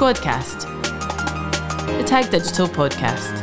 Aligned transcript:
Squadcast, 0.00 0.62
the 1.98 2.02
Tag 2.02 2.30
Digital 2.30 2.66
podcast. 2.66 3.39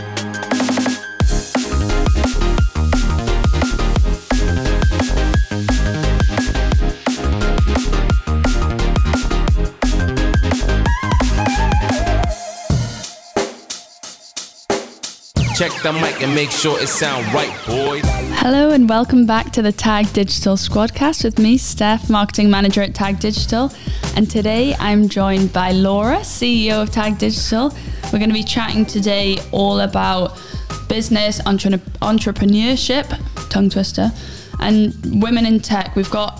Check 15.57 15.71
the 15.81 15.91
mic 15.91 16.21
and 16.21 16.35
make 16.35 16.51
sure 16.51 16.79
it 16.79 16.87
sound 16.87 17.25
right, 17.33 17.49
boys. 17.65 18.03
Hello 18.05 18.69
and 18.69 18.87
welcome 18.87 19.25
back 19.25 19.51
to 19.53 19.63
the 19.63 19.71
Tag 19.71 20.13
Digital 20.13 20.55
Squadcast 20.55 21.23
with 21.23 21.39
me, 21.39 21.57
Steph, 21.57 22.11
marketing 22.11 22.51
manager 22.51 22.83
at 22.83 22.93
Tag 22.93 23.17
Digital. 23.17 23.71
And 24.15 24.29
today 24.29 24.75
I'm 24.75 25.09
joined 25.09 25.51
by 25.51 25.71
Laura, 25.71 26.17
CEO 26.17 26.83
of 26.83 26.91
Tag 26.91 27.17
Digital. 27.17 27.73
We're 28.13 28.19
going 28.19 28.29
to 28.29 28.35
be 28.35 28.43
chatting 28.43 28.85
today 28.85 29.39
all 29.51 29.79
about 29.79 30.39
business, 30.87 31.41
entre- 31.47 31.79
entrepreneurship, 32.03 33.09
tongue 33.49 33.71
twister, 33.71 34.11
and 34.59 34.93
women 35.23 35.47
in 35.47 35.59
tech. 35.59 35.95
We've 35.95 36.11
got 36.11 36.39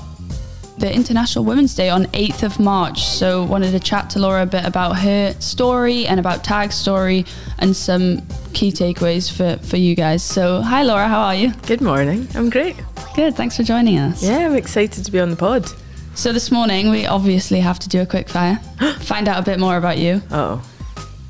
the 0.77 0.94
International 0.94 1.44
Women's 1.44 1.73
Day 1.73 1.90
on 1.90 2.05
8th 2.08 2.44
of 2.44 2.59
March. 2.59 3.04
So 3.04 3.44
wanted 3.44 3.72
to 3.72 3.80
chat 3.80 4.09
to 4.12 4.20
Laura 4.20 4.44
a 4.44 4.45
bit 4.45 4.63
about 4.63 4.99
her 4.99 5.34
story 5.40 6.05
and 6.05 6.20
about 6.20 6.44
Tag's 6.44 6.76
story 6.76 7.26
and 7.59 7.76
some 7.76 8.22
key 8.54 8.72
takeaways 8.72 9.32
for, 9.32 9.58
for 9.66 9.77
you 9.77 9.95
guys. 9.95 10.21
So 10.23 10.62
hi 10.62 10.84
Laura, 10.84 11.08
how 11.08 11.20
are 11.21 11.35
you? 11.35 11.52
Good 11.66 11.82
morning. 11.82 12.27
I'm 12.35 12.49
great. 12.52 12.76
Good, 13.16 13.35
thanks 13.35 13.58
for 13.58 13.63
joining 13.63 13.98
us. 13.98 14.21
Yeah, 14.23 14.45
I'm 14.45 14.55
excited 14.55 15.04
to 15.05 15.12
be 15.12 15.20
on 15.20 15.32
the 15.32 15.35
pod. 15.35 15.68
So 16.13 16.32
this 16.32 16.52
morning 16.52 16.90
we 16.91 17.07
obviously 17.07 17.59
have 17.59 17.80
to 17.80 17.90
do 17.90 18.02
a 18.02 18.05
quick 18.05 18.30
fire. 18.30 18.57
Find 18.99 19.27
out 19.27 19.40
a 19.40 19.44
bit 19.44 19.59
more 19.59 19.77
about 19.77 19.98
you. 19.98 20.21
Oh, 20.32 20.63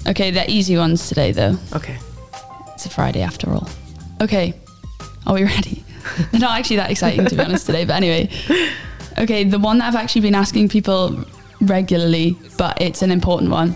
Okay, 0.07 0.31
they're 0.31 0.45
easy 0.47 0.77
ones 0.77 1.07
today 1.09 1.31
though. 1.31 1.57
okay. 1.73 1.97
It's 2.73 2.85
a 2.85 2.89
Friday 2.89 3.21
after 3.21 3.49
all. 3.51 3.67
Okay, 4.21 4.53
are 5.25 5.33
we 5.33 5.43
ready? 5.43 5.83
They're 6.31 6.39
not 6.39 6.57
actually 6.59 6.77
that 6.77 6.89
exciting 6.91 7.25
to 7.25 7.35
be 7.35 7.41
honest 7.41 7.65
today, 7.65 7.85
but 7.85 7.95
anyway. 7.95 8.29
Okay, 9.19 9.43
the 9.43 9.59
one 9.59 9.79
that 9.79 9.87
I've 9.87 9.95
actually 9.95 10.21
been 10.21 10.35
asking 10.35 10.69
people 10.69 11.23
regularly, 11.61 12.37
but 12.57 12.79
it's 12.81 13.01
an 13.01 13.11
important 13.11 13.51
one. 13.51 13.75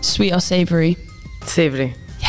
Sweet 0.00 0.32
or 0.32 0.40
savoury? 0.40 0.96
Savoury. 1.44 1.94
Yeah. 2.20 2.28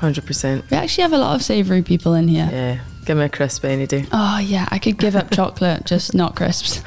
100%. 0.00 0.70
We 0.70 0.76
actually 0.76 1.02
have 1.02 1.12
a 1.12 1.18
lot 1.18 1.36
of 1.36 1.42
savoury 1.42 1.82
people 1.82 2.14
in 2.14 2.28
here. 2.28 2.48
Yeah. 2.50 2.78
Give 3.04 3.16
me 3.16 3.24
a 3.24 3.28
crisp 3.28 3.64
any 3.64 3.86
day. 3.86 4.04
Oh 4.10 4.38
yeah, 4.38 4.66
I 4.72 4.80
could 4.80 4.98
give 4.98 5.14
up 5.14 5.30
chocolate, 5.32 5.86
just 5.86 6.12
not 6.12 6.34
crisps. 6.34 6.82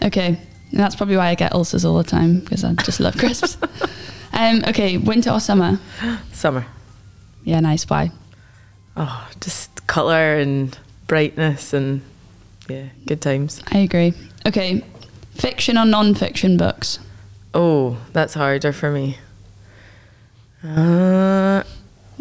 Okay, 0.00 0.28
and 0.70 0.80
that's 0.80 0.94
probably 0.94 1.16
why 1.16 1.28
I 1.28 1.34
get 1.34 1.52
ulcers 1.52 1.84
all 1.84 1.96
the 1.96 2.04
time 2.04 2.38
because 2.38 2.62
I 2.62 2.74
just 2.74 3.00
love 3.00 3.16
crisps. 3.18 3.58
um, 4.32 4.62
okay, 4.68 4.98
winter 4.98 5.30
or 5.30 5.40
summer? 5.40 5.80
Summer. 6.32 6.64
Yeah, 7.42 7.58
nice. 7.58 7.90
Why? 7.90 8.12
Oh, 8.96 9.28
just 9.40 9.84
colour 9.88 10.36
and 10.36 10.78
brightness 11.08 11.72
and 11.72 12.02
yeah, 12.68 12.90
good 13.06 13.20
times. 13.20 13.60
I 13.72 13.78
agree. 13.78 14.14
Okay, 14.46 14.82
fiction 15.34 15.76
or 15.76 15.84
non-fiction 15.84 16.56
books? 16.56 16.98
Oh, 17.54 17.98
that's 18.12 18.34
harder 18.34 18.72
for 18.72 18.90
me. 18.90 19.18
Uh, 20.64 21.62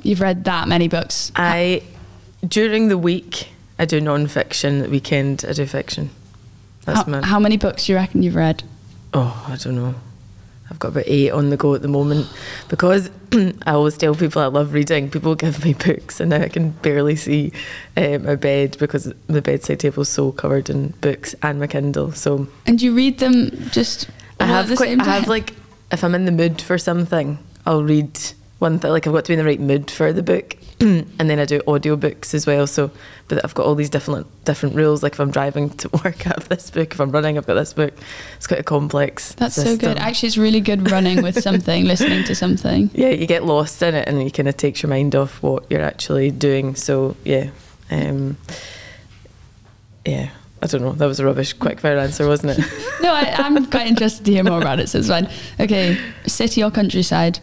You've 0.04 0.22
read 0.22 0.44
that 0.46 0.68
many 0.68 0.88
books. 0.88 1.32
I, 1.36 1.84
during 2.48 2.88
the 2.88 2.98
week, 2.98 3.50
I 3.80 3.86
do 3.86 4.00
non-fiction. 4.00 4.80
The 4.80 4.90
weekend, 4.90 5.44
I 5.48 5.54
do 5.54 5.66
fiction. 5.66 6.12
That's 6.86 7.02
How, 7.02 7.08
my, 7.08 7.26
how 7.26 7.40
many 7.40 7.58
books 7.58 7.86
do 7.86 7.92
you 7.94 7.98
reckon 7.98 8.24
you've 8.24 8.36
read? 8.36 8.64
Oh, 9.14 9.46
I 9.50 9.56
don't 9.56 9.76
know. 9.76 9.96
I've 10.70 10.80
got 10.80 10.90
about 10.90 11.06
eight 11.08 11.32
on 11.32 11.50
the 11.50 11.58
go 11.58 11.74
at 11.76 11.82
the 11.82 11.88
moment 11.88 12.28
because 12.68 13.10
I 13.34 13.72
always 13.72 13.98
tell 13.98 14.16
people 14.16 14.42
I 14.42 14.48
love 14.48 14.74
reading. 14.74 15.10
People 15.10 15.36
give 15.36 15.64
me 15.64 15.74
books, 15.74 16.20
and 16.20 16.30
now 16.30 16.42
I 16.42 16.50
can 16.50 16.72
barely 16.72 17.16
see 17.16 17.54
uh, 17.96 18.18
my 18.20 18.36
bed 18.36 18.78
because 18.80 19.12
the 19.28 19.42
bedside 19.42 19.80
table 19.80 20.02
is 20.02 20.10
so 20.10 20.32
covered 20.32 20.70
in 20.70 20.90
books 21.02 21.36
and 21.42 21.60
my 21.60 21.68
Kindle. 21.68 22.12
So 22.12 22.48
And 22.66 22.82
you 22.82 22.94
read 22.94 23.20
them 23.20 23.52
just 23.72 24.10
I 24.40 24.46
have 24.46 24.68
the 24.68 24.76
quite, 24.76 24.90
same 24.90 25.02
I 25.02 25.06
have 25.06 25.28
like 25.28 25.54
if 25.92 26.04
I'm 26.04 26.16
in 26.16 26.26
the 26.26 26.32
mood 26.32 26.62
for 26.62 26.78
something, 26.78 27.40
I'll 27.66 27.84
read 27.84 28.20
one 28.60 28.80
thing. 28.80 28.92
Like 28.92 29.06
I've 29.08 29.14
got 29.14 29.26
to 29.26 29.30
be 29.30 29.34
in 29.34 29.40
the 29.40 29.46
right 29.46 29.60
mood 29.60 29.92
for 29.92 30.12
the 30.12 30.24
book, 30.24 30.58
and 30.80 31.08
then 31.18 31.40
I 31.40 31.46
do 31.46 31.60
audiobooks 31.62 32.34
as 32.34 32.48
well. 32.48 32.66
So, 32.68 32.92
but 33.28 33.44
I've 33.44 33.54
got 33.54 33.66
all 33.66 33.76
these 33.76 33.90
different 33.90 34.28
different 34.46 34.76
rules. 34.76 35.04
Like 35.04 35.14
if 35.14 35.20
I'm 35.20 35.32
driving 35.32 35.70
to 35.78 35.90
work, 36.04 36.26
I 36.26 36.34
have 36.36 36.50
this 36.50 36.70
book. 36.70 36.94
If 36.94 37.00
I'm 37.00 37.12
running, 37.12 37.38
I've 37.38 37.46
got 37.46 37.56
this 37.56 37.74
book. 37.74 37.94
It's 38.36 38.48
quite 38.48 38.60
a 38.60 38.64
complex. 38.64 39.34
That's 39.34 39.56
so 39.56 39.78
good. 39.78 39.98
Actually, 39.98 40.28
it's 40.28 40.38
really 40.38 40.62
good 40.62 40.90
running 40.92 41.22
with 41.22 41.42
something, 41.42 41.86
listening 41.94 42.24
to 42.26 42.36
something. 42.36 42.90
yeah, 42.94 43.10
you 43.10 43.28
get 43.28 43.46
lost 43.46 43.82
in 43.84 43.96
it, 43.96 44.08
and 44.08 44.22
it 44.22 44.34
kind 44.34 44.48
of 44.50 44.58
takes 44.58 44.82
your 44.82 44.90
mind 44.90 45.16
off 45.16 45.42
what 45.44 45.66
you're 45.70 45.82
actually 45.82 46.32
doing. 46.32 46.76
So 46.76 47.16
yeah, 47.24 47.50
um, 47.92 48.38
yeah. 50.06 50.30
I 50.60 50.66
don't 50.66 50.82
know. 50.82 50.94
That 50.94 51.06
was 51.06 51.20
a 51.20 51.26
rubbish 51.26 51.54
quick 51.54 51.80
fire 51.80 52.00
answer, 52.00 52.28
wasn't 52.28 52.58
it? 52.58 52.66
No, 53.00 53.14
I, 53.14 53.32
I'm 53.38 53.64
quite 53.68 53.86
interested 53.86 54.26
to 54.26 54.32
hear 54.32 54.44
more 54.44 54.60
about 54.60 54.80
it, 54.80 54.90
so 54.90 54.98
it's 54.98 55.08
fine. 55.08 55.30
Okay, 55.60 56.00
city 56.26 56.64
or 56.64 56.72
countryside? 56.72 57.40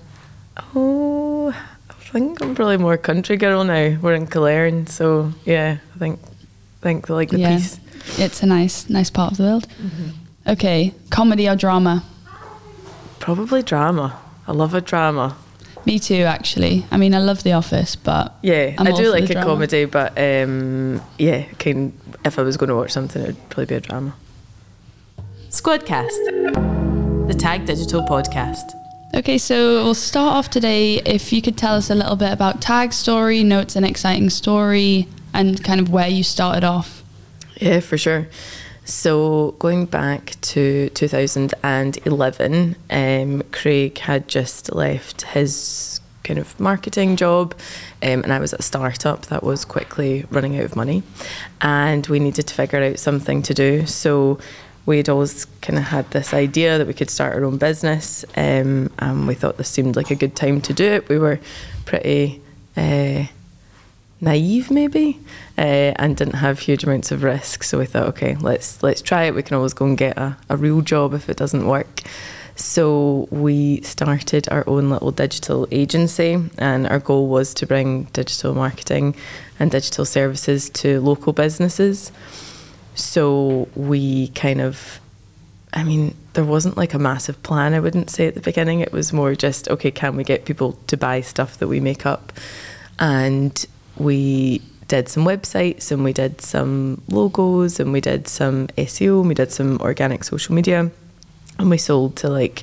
Oh, 0.75 1.49
I 1.91 1.93
think 1.93 2.41
I'm 2.43 2.55
probably 2.55 2.77
more 2.77 2.97
country 2.97 3.37
girl 3.37 3.65
now. 3.65 3.99
We're 4.01 4.15
in 4.15 4.27
Killearn, 4.27 4.89
so 4.89 5.33
yeah, 5.45 5.79
I 5.95 5.99
think 5.99 6.21
I 6.23 6.83
think 6.83 7.07
they 7.07 7.15
like 7.15 7.31
the 7.31 7.39
yeah, 7.39 7.57
peace. 7.57 7.81
it's 8.19 8.43
a 8.43 8.47
nice, 8.47 8.89
nice 8.89 9.11
part 9.11 9.33
of 9.33 9.39
the 9.39 9.45
world. 9.45 9.69
Mm-hmm. 9.69 10.51
Okay, 10.53 10.95
comedy 11.11 11.49
or 11.49 11.57
drama? 11.57 12.05
Probably 13.19 13.63
drama. 13.63 14.21
I 14.47 14.53
love 14.53 14.75
a 14.75 14.81
drama. 14.81 15.37
Me 15.87 15.99
too, 15.99 16.23
actually. 16.23 16.87
I 16.91 16.97
mean, 16.97 17.15
I 17.15 17.19
love 17.19 17.43
The 17.43 17.53
Office, 17.53 17.95
but 17.97 18.35
Yeah, 18.43 18.75
I'm 18.79 18.87
i 18.87 18.91
all 18.91 18.97
do 18.97 19.05
for 19.05 19.11
like 19.11 19.25
a 19.31 19.33
drama. 19.35 19.47
comedy, 19.47 19.85
but 19.87 20.17
um, 20.19 21.01
yeah, 21.19 21.45
kind. 21.59 21.93
If 22.25 22.39
I 22.39 22.43
was 22.43 22.57
going 22.57 22.69
to 22.69 22.77
watch 22.77 22.91
something, 22.91 23.21
it 23.23 23.27
would 23.27 23.49
probably 23.51 23.67
be 23.67 23.75
a 23.75 23.81
drama. 23.81 24.15
Squadcast, 25.51 27.29
the 27.29 27.35
Tag 27.35 27.67
Digital 27.67 28.03
podcast. 28.03 28.73
Okay, 29.15 29.39
so 29.39 29.85
we'll 29.85 29.95
start 29.95 30.35
off 30.35 30.51
today. 30.51 30.97
If 30.97 31.33
you 31.33 31.41
could 31.41 31.57
tell 31.57 31.77
us 31.77 31.89
a 31.89 31.95
little 31.95 32.17
bit 32.17 32.33
about 32.33 32.61
Tag 32.61 32.93
story, 32.93 33.45
know 33.45 33.61
it's 33.61 33.77
an 33.77 33.85
exciting 33.85 34.29
story, 34.29 35.07
and 35.33 35.63
kind 35.63 35.81
of 35.81 35.89
where 35.89 36.09
you 36.09 36.25
started 36.25 36.65
off. 36.65 37.05
Yeah, 37.61 37.79
for 37.79 37.97
sure. 37.97 38.27
So 38.85 39.55
going 39.61 39.87
back 39.87 40.35
to 40.41 40.89
2011, 40.91 42.77
um, 42.91 43.43
Craig 43.53 43.99
had 43.99 44.27
just 44.27 44.75
left 44.75 45.23
his 45.23 46.01
kind 46.25 46.41
of 46.41 46.59
marketing 46.59 47.15
job, 47.15 47.55
um, 48.03 48.25
and 48.25 48.33
I 48.33 48.41
was 48.41 48.53
at 48.53 48.59
a 48.61 48.65
startup 48.65 49.27
that 49.27 49.45
was 49.45 49.65
quickly 49.65 50.27
running 50.29 50.59
out 50.59 50.65
of 50.65 50.75
money, 50.75 51.05
and 51.61 52.05
we 52.09 52.19
needed 52.19 52.49
to 52.49 52.55
figure 52.55 52.83
out 52.83 52.99
something 52.99 53.43
to 53.43 53.55
do. 53.55 53.87
So 53.87 54.41
we'd 54.87 55.09
always 55.09 55.45
kind 55.63 55.79
of 55.79 55.85
had 55.85 56.11
this 56.11 56.35
idea 56.35 56.79
that 56.79 56.87
we 56.87 56.95
could 56.95 57.11
start 57.11 57.35
our 57.35 57.45
own 57.45 57.57
business, 57.57 58.25
um, 58.37 58.91
and 58.99 59.27
we 59.27 59.35
thought 59.35 59.57
this 59.57 59.69
seemed 59.69 59.97
like 59.97 60.11
a 60.11 60.15
good 60.15 60.37
time 60.37 60.61
to 60.63 60.73
do 60.73 60.85
it. 60.85 61.09
We 61.09 61.19
were 61.19 61.41
pretty. 61.85 62.41
Uh, 62.77 63.27
naive 64.21 64.71
maybe 64.71 65.21
uh, 65.59 65.93
and 65.97 66.17
didn't 66.17 66.35
have 66.37 66.59
huge 66.59 66.85
amounts 66.85 67.13
of 67.13 67.23
risk 67.23 67.63
so 67.63 67.79
we 67.79 67.85
thought 67.85 68.07
okay 68.09 68.37
let's 68.37 68.83
let's 68.83 69.03
try 69.03 69.25
it 69.25 69.35
we 69.35 69.43
can 69.43 69.57
always 69.57 69.75
go 69.75 69.85
and 69.85 69.99
get 69.99 70.17
a, 70.17 70.37
a 70.49 70.57
real 70.57 70.81
job 70.81 71.15
if 71.15 71.29
it 71.29 71.37
doesn't 71.37 71.67
work 71.67 72.03
so 72.57 73.29
we 73.31 73.81
started 73.83 74.49
our 74.51 74.65
own 74.69 74.89
little 74.89 75.11
digital 75.11 75.67
agency 75.71 76.39
and 76.59 76.87
our 76.87 77.01
goal 77.01 77.29
was 77.29 77.53
to 77.53 77.67
bring 77.67 78.05
digital 78.13 78.55
marketing 78.55 79.15
and 79.59 79.71
digital 79.71 80.05
services 80.05 80.71
to 80.71 81.01
local 81.01 81.33
businesses 81.33 82.13
so 82.95 83.69
we 83.75 84.29
kind 84.29 84.61
of 84.61 85.01
I 85.75 85.83
mean, 85.83 86.15
there 86.35 86.45
wasn't 86.45 86.77
like 86.77 86.95
a 86.95 87.01
massive 87.01 87.43
plan, 87.43 87.75
I 87.75 87.81
wouldn't 87.81 88.09
say 88.09 88.29
at 88.29 88.35
the 88.35 88.41
beginning. 88.41 88.79
It 88.79 88.93
was 88.93 89.13
more 89.13 89.35
just, 89.35 89.69
okay, 89.69 89.91
can 89.91 90.15
we 90.15 90.23
get 90.23 90.45
people 90.45 90.79
to 90.87 90.97
buy 90.97 91.21
stuff 91.21 91.59
that 91.59 91.67
we 91.67 91.81
make 91.81 92.07
up? 92.07 92.33
And 93.01 93.67
we 93.97 94.63
did 94.87 95.09
some 95.09 95.25
websites 95.25 95.91
and 95.91 96.05
we 96.05 96.13
did 96.13 96.41
some 96.41 97.03
logos 97.09 97.81
and 97.81 97.93
we 97.93 98.01
did 98.01 98.29
some 98.29 98.69
SEO 98.69 99.21
and 99.21 99.29
we 99.29 99.35
did 99.35 99.51
some 99.51 99.81
organic 99.81 100.23
social 100.23 100.55
media. 100.55 100.91
And 101.59 101.71
we 101.71 101.79
sold 101.79 102.17
to 102.19 102.29
like 102.29 102.63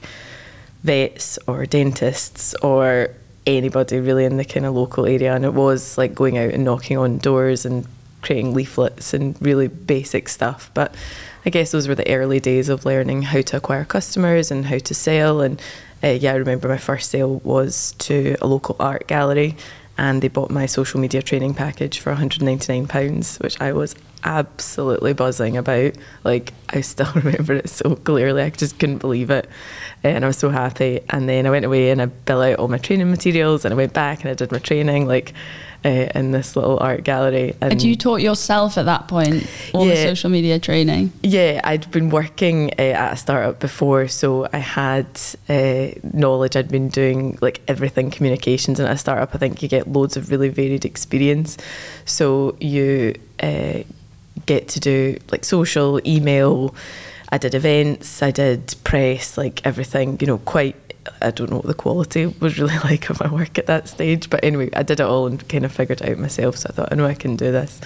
vets 0.83 1.37
or 1.47 1.65
dentists 1.65 2.53
or 2.55 3.09
anybody 3.45 3.99
really 3.99 4.23
in 4.23 4.37
the 4.37 4.45
kind 4.45 4.65
of 4.65 4.73
local 4.73 5.05
area. 5.05 5.35
And 5.35 5.43
it 5.43 5.53
was 5.53 5.97
like 5.97 6.15
going 6.15 6.37
out 6.37 6.51
and 6.51 6.63
knocking 6.63 6.97
on 6.97 7.17
doors 7.17 7.65
and 7.65 7.85
creating 8.21 8.53
leaflets 8.53 9.13
and 9.13 9.35
really 9.41 9.67
basic 9.67 10.29
stuff. 10.29 10.71
But 10.73 10.93
I 11.45 11.49
guess 11.49 11.71
those 11.71 11.87
were 11.87 11.95
the 11.95 12.13
early 12.13 12.39
days 12.39 12.69
of 12.69 12.85
learning 12.85 13.23
how 13.23 13.41
to 13.41 13.57
acquire 13.57 13.85
customers 13.85 14.51
and 14.51 14.65
how 14.65 14.77
to 14.77 14.93
sell. 14.93 15.41
And 15.41 15.61
uh, 16.03 16.09
yeah, 16.09 16.33
I 16.33 16.35
remember 16.35 16.67
my 16.67 16.77
first 16.77 17.09
sale 17.09 17.39
was 17.43 17.93
to 17.99 18.35
a 18.41 18.47
local 18.47 18.75
art 18.79 19.07
gallery 19.07 19.55
and 19.97 20.21
they 20.21 20.27
bought 20.27 20.49
my 20.49 20.65
social 20.65 20.99
media 20.99 21.21
training 21.21 21.53
package 21.53 21.99
for 21.99 22.15
£199, 22.15 23.39
which 23.41 23.59
I 23.59 23.73
was 23.73 23.95
absolutely 24.23 25.13
buzzing 25.13 25.57
about. 25.57 25.93
Like 26.23 26.53
I 26.69 26.81
still 26.81 27.11
remember 27.15 27.53
it 27.53 27.69
so 27.69 27.95
clearly. 27.95 28.43
I 28.43 28.49
just 28.49 28.79
couldn't 28.79 28.99
believe 28.99 29.29
it, 29.29 29.49
and 30.03 30.23
I 30.23 30.27
was 30.27 30.37
so 30.37 30.49
happy. 30.49 31.01
And 31.09 31.27
then 31.27 31.45
I 31.45 31.49
went 31.49 31.65
away 31.65 31.91
and 31.91 32.01
I 32.01 32.05
built 32.05 32.43
out 32.43 32.59
all 32.59 32.67
my 32.67 32.77
training 32.77 33.09
materials, 33.09 33.65
and 33.65 33.73
I 33.73 33.77
went 33.77 33.93
back 33.93 34.21
and 34.21 34.29
I 34.29 34.33
did 34.33 34.51
my 34.51 34.59
training 34.59 35.07
like 35.07 35.33
uh, 35.83 35.89
in 36.15 36.31
this 36.31 36.55
little 36.55 36.77
art 36.79 37.03
gallery. 37.03 37.55
And, 37.61 37.73
And 37.73 37.81
you 37.81 37.95
taught 37.95 38.21
yourself 38.21 38.77
at 38.77 38.85
that 38.85 39.07
point 39.07 39.47
all 39.73 39.85
the 39.85 39.95
social 39.95 40.29
media 40.29 40.59
training. 40.59 41.11
Yeah, 41.23 41.61
I'd 41.63 41.89
been 41.91 42.09
working 42.09 42.71
uh, 42.77 42.81
at 42.81 43.13
a 43.13 43.17
startup 43.17 43.59
before, 43.59 44.07
so 44.07 44.47
I 44.53 44.57
had 44.57 45.07
uh, 45.49 45.87
knowledge. 46.13 46.55
I'd 46.55 46.69
been 46.69 46.89
doing 46.89 47.37
like 47.41 47.61
everything 47.67 48.11
communications, 48.11 48.79
and 48.79 48.87
at 48.87 48.95
a 48.95 48.97
startup, 48.97 49.33
I 49.33 49.37
think 49.37 49.61
you 49.63 49.69
get 49.69 49.91
loads 49.91 50.17
of 50.17 50.29
really 50.29 50.49
varied 50.49 50.85
experience. 50.85 51.57
So 52.05 52.55
you 52.59 53.15
uh, 53.41 53.79
get 54.45 54.67
to 54.69 54.79
do 54.79 55.17
like 55.31 55.45
social, 55.45 55.99
email. 56.07 56.75
I 57.31 57.37
did 57.37 57.55
events, 57.55 58.21
I 58.21 58.31
did 58.31 58.75
press, 58.83 59.37
like 59.37 59.65
everything. 59.65 60.17
You 60.19 60.27
know, 60.27 60.37
quite. 60.39 60.75
I 61.19 61.31
don't 61.31 61.49
know 61.49 61.57
what 61.57 61.65
the 61.65 61.73
quality 61.73 62.27
was 62.27 62.59
really 62.59 62.77
like 62.83 63.09
of 63.09 63.19
my 63.19 63.27
work 63.27 63.57
at 63.57 63.65
that 63.65 63.89
stage, 63.89 64.29
but 64.29 64.43
anyway, 64.43 64.69
I 64.73 64.83
did 64.83 64.99
it 64.99 65.03
all 65.03 65.25
and 65.25 65.47
kind 65.49 65.65
of 65.65 65.71
figured 65.71 66.03
out 66.03 66.19
myself. 66.19 66.57
So 66.57 66.69
I 66.69 66.73
thought, 66.73 66.89
I 66.91 66.95
know 66.95 67.07
I 67.07 67.15
can 67.15 67.35
do 67.35 67.51
this. 67.51 67.81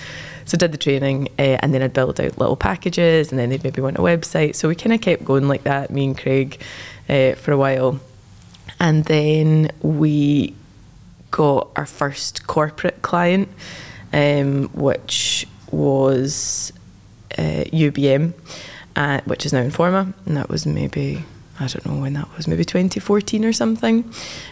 So 0.46 0.56
I 0.56 0.60
did 0.60 0.74
the 0.74 0.78
training, 0.78 1.30
uh, 1.40 1.58
and 1.62 1.74
then 1.74 1.82
I'd 1.82 1.94
build 1.94 2.20
out 2.20 2.38
little 2.38 2.58
packages, 2.58 3.32
and 3.32 3.40
then 3.40 3.50
they'd 3.50 3.64
maybe 3.64 3.82
want 3.82 3.98
a 3.98 4.02
website. 4.02 4.56
So 4.56 4.68
we 4.68 4.76
kind 4.76 4.94
of 4.94 5.02
kept 5.02 5.24
going 5.24 5.48
like 5.48 5.64
that, 5.64 5.92
me 5.92 6.06
and 6.06 6.18
Craig, 6.18 6.62
uh, 7.10 7.34
for 7.34 7.52
a 7.52 7.58
while, 7.58 8.00
and 8.80 9.06
then 9.06 9.72
we 9.82 10.54
got 11.32 11.70
our 11.76 11.86
first 11.86 12.48
corporate 12.48 13.02
client, 13.02 13.50
um, 14.14 14.70
which 14.74 15.48
was 15.76 16.72
uh, 17.38 17.66
UBM, 17.72 18.34
uh, 18.96 19.22
which 19.26 19.46
is 19.46 19.54
now 19.54 19.62
Informa, 19.62 20.14
and 20.26 20.38
that 20.38 20.50
was 20.50 20.66
maybe 20.66 21.24
I 21.58 21.68
don't 21.68 21.86
know 21.86 22.02
when 22.02 22.14
that 22.14 22.28
was, 22.36 22.48
maybe 22.50 22.66
2014 22.66 23.46
or 23.46 23.54
something. 23.54 24.12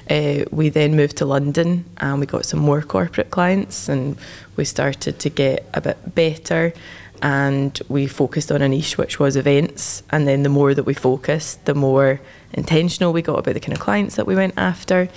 Uh, 0.10 0.46
we 0.52 0.70
then 0.70 0.96
moved 0.96 1.18
to 1.18 1.26
London 1.26 1.84
and 1.98 2.22
we 2.22 2.26
got 2.26 2.46
some 2.46 2.62
more 2.62 2.82
corporate 2.82 3.30
clients, 3.30 3.90
and 3.90 4.18
we 4.56 4.64
started 4.64 5.20
to 5.20 5.30
get 5.30 5.66
a 5.74 5.82
bit 5.82 6.16
better. 6.16 6.74
And 7.22 7.80
we 7.88 8.08
focused 8.08 8.52
on 8.52 8.62
a 8.62 8.68
niche, 8.68 8.98
which 8.98 9.18
was 9.18 9.38
events. 9.38 10.04
And 10.12 10.28
then 10.28 10.44
the 10.44 10.50
more 10.50 10.74
that 10.74 10.84
we 10.84 10.94
focused, 10.94 11.66
the 11.66 11.74
more 11.74 12.20
intentional 12.54 13.14
we 13.14 13.22
got 13.22 13.40
about 13.40 13.54
the 13.54 13.62
kind 13.62 13.74
of 13.74 13.80
clients 13.80 14.16
that 14.18 14.28
we 14.28 14.36
went 14.36 14.54
after 14.58 15.10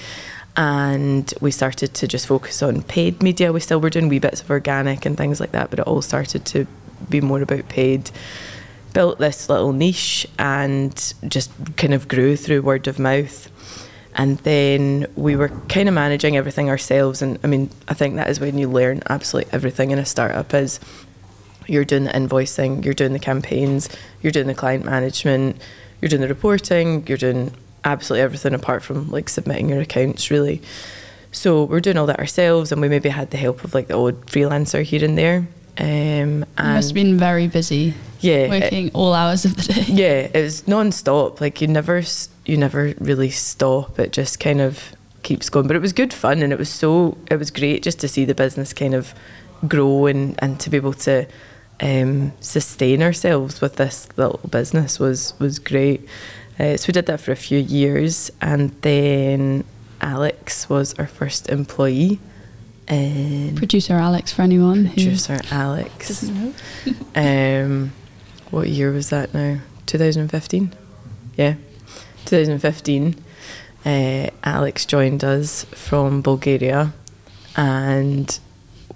and 0.57 1.33
we 1.41 1.51
started 1.51 1.93
to 1.95 2.09
just 2.09 2.27
focus 2.27 2.63
on 2.63 2.83
paid 2.83 3.23
media. 3.23 3.53
We 3.53 3.61
still 3.61 3.81
were 3.81 3.91
doing 3.91 4.09
wee 4.09 4.19
bits 4.19 4.41
of 4.41 4.51
organic 4.51 5.05
and 5.05 5.17
things 5.17 5.39
like 5.39 5.53
that, 5.53 5.69
but 5.71 5.79
it 5.79 5.87
all 5.87 6.01
started 6.01 6.47
to 6.47 6.67
be 7.11 7.21
more 7.21 7.43
about 7.43 7.69
paid. 7.69 8.11
Built 8.95 9.19
this 9.19 9.51
little 9.51 9.73
niche 9.73 10.27
and 10.39 10.95
just 11.29 11.51
kind 11.77 11.93
of 11.93 12.09
grew 12.09 12.37
through 12.37 12.63
word 12.63 12.89
of 12.89 12.99
mouth. 12.99 13.51
And 14.15 14.39
then 14.39 15.07
we 15.15 15.37
were 15.37 15.51
kind 15.69 15.91
of 15.91 15.95
managing 15.95 16.39
everything 16.39 16.71
ourselves. 16.71 17.21
And 17.21 17.39
I 17.45 17.49
mean, 17.49 17.69
I 17.87 17.93
think 17.93 18.17
that 18.17 18.31
is 18.31 18.41
when 18.41 18.57
you 18.57 18.71
learn 18.71 19.03
absolutely 19.11 19.53
everything 19.53 19.91
in 19.91 19.99
a 19.99 20.07
startup 20.07 20.55
is 20.55 20.81
you're 21.67 21.85
doing 21.85 22.05
the 22.05 22.13
invoicing, 22.13 22.83
you're 22.83 22.95
doing 22.95 23.13
the 23.13 23.19
campaigns, 23.19 23.91
you're 24.23 24.33
doing 24.33 24.47
the 24.47 24.55
client 24.55 24.87
management, 24.87 25.61
you're 26.01 26.09
doing 26.09 26.23
the 26.23 26.29
reporting, 26.29 27.07
you're 27.07 27.19
doing 27.19 27.53
absolutely 27.87 28.23
everything 28.23 28.53
apart 28.55 28.83
from 28.83 29.11
like 29.11 29.29
submitting 29.29 29.69
your 29.71 29.81
accounts 29.81 30.31
really. 30.31 30.61
So 31.33 31.65
we're 31.65 31.81
doing 31.81 31.97
all 31.99 32.07
that 32.07 32.19
ourselves 32.19 32.73
and 32.73 32.81
we 32.81 32.89
maybe 32.89 33.09
had 33.09 33.31
the 33.31 33.37
help 33.37 33.63
of 33.65 33.75
like 33.75 33.89
the 33.89 33.95
old 33.95 34.27
freelancer 34.27 34.83
here 34.83 35.05
and 35.05 35.17
there. 35.17 35.47
Um, 35.79 36.45
You 36.59 36.65
must 36.65 36.89
have 36.91 36.95
been 36.95 37.19
very 37.19 37.49
busy, 37.49 37.95
yeah, 38.21 38.35
it- 38.37 38.51
working 38.63 38.91
all 38.95 39.13
hours 39.13 39.45
of 39.45 39.57
the 39.57 39.73
day. 39.75 39.85
yeah, 39.89 40.29
it 40.33 40.43
was 40.43 40.67
non-stop. 40.67 41.41
Like 41.41 41.61
you 41.61 41.69
never, 41.69 42.03
you 42.47 42.57
never 42.57 42.95
really 42.99 43.29
stop. 43.31 43.99
It 43.99 44.13
just 44.13 44.41
kind 44.41 44.63
of 44.63 44.93
keeps 45.23 45.51
going. 45.51 45.67
But 45.67 45.77
it 45.77 45.83
was 45.83 45.93
good 45.93 46.15
fun, 46.15 46.43
and 46.43 46.51
it 46.51 46.59
was 46.59 46.71
so, 46.71 47.19
it 47.31 47.39
was 47.39 47.51
great 47.51 47.83
just 47.83 48.01
to 48.01 48.09
see 48.09 48.25
the 48.25 48.35
business 48.35 48.73
kind 48.73 48.95
of 48.95 49.13
grow 49.69 50.07
and 50.07 50.35
and 50.39 50.59
to 50.61 50.71
be 50.71 50.79
able 50.79 50.95
to 50.95 51.27
um, 51.83 52.33
sustain 52.41 53.03
ourselves 53.03 53.61
with 53.61 53.77
this 53.77 54.09
little 54.17 54.41
business 54.49 54.99
was 54.99 55.35
was 55.39 55.59
great. 55.59 56.09
Uh, 56.59 56.77
so 56.77 56.89
we 56.89 56.93
did 56.93 57.07
that 57.07 57.21
for 57.21 57.33
a 57.33 57.37
few 57.37 57.59
years, 57.59 58.31
and 58.41 58.71
then 58.83 59.65
Alex 60.01 60.69
was 60.69 60.95
our 60.95 61.07
first 61.07 61.49
employee. 61.51 62.19
And 62.89 63.57
Producer 63.57 63.95
Alex, 63.95 64.33
for 64.33 64.43
anyone 64.43 64.85
who 64.87 64.95
producer 64.95 65.39
Alex. 65.51 66.31
Um, 67.17 67.93
what 68.51 68.69
year 68.69 68.93
was 68.93 69.09
that 69.11 69.33
now? 69.35 69.59
2015? 69.87 70.73
Yeah, 71.37 71.55
2015. 72.27 73.17
Uh, 73.85 74.31
Alex 74.45 74.85
joined 74.85 75.25
us 75.25 75.65
from 75.65 76.21
Bulgaria, 76.21 76.93
and 77.57 78.39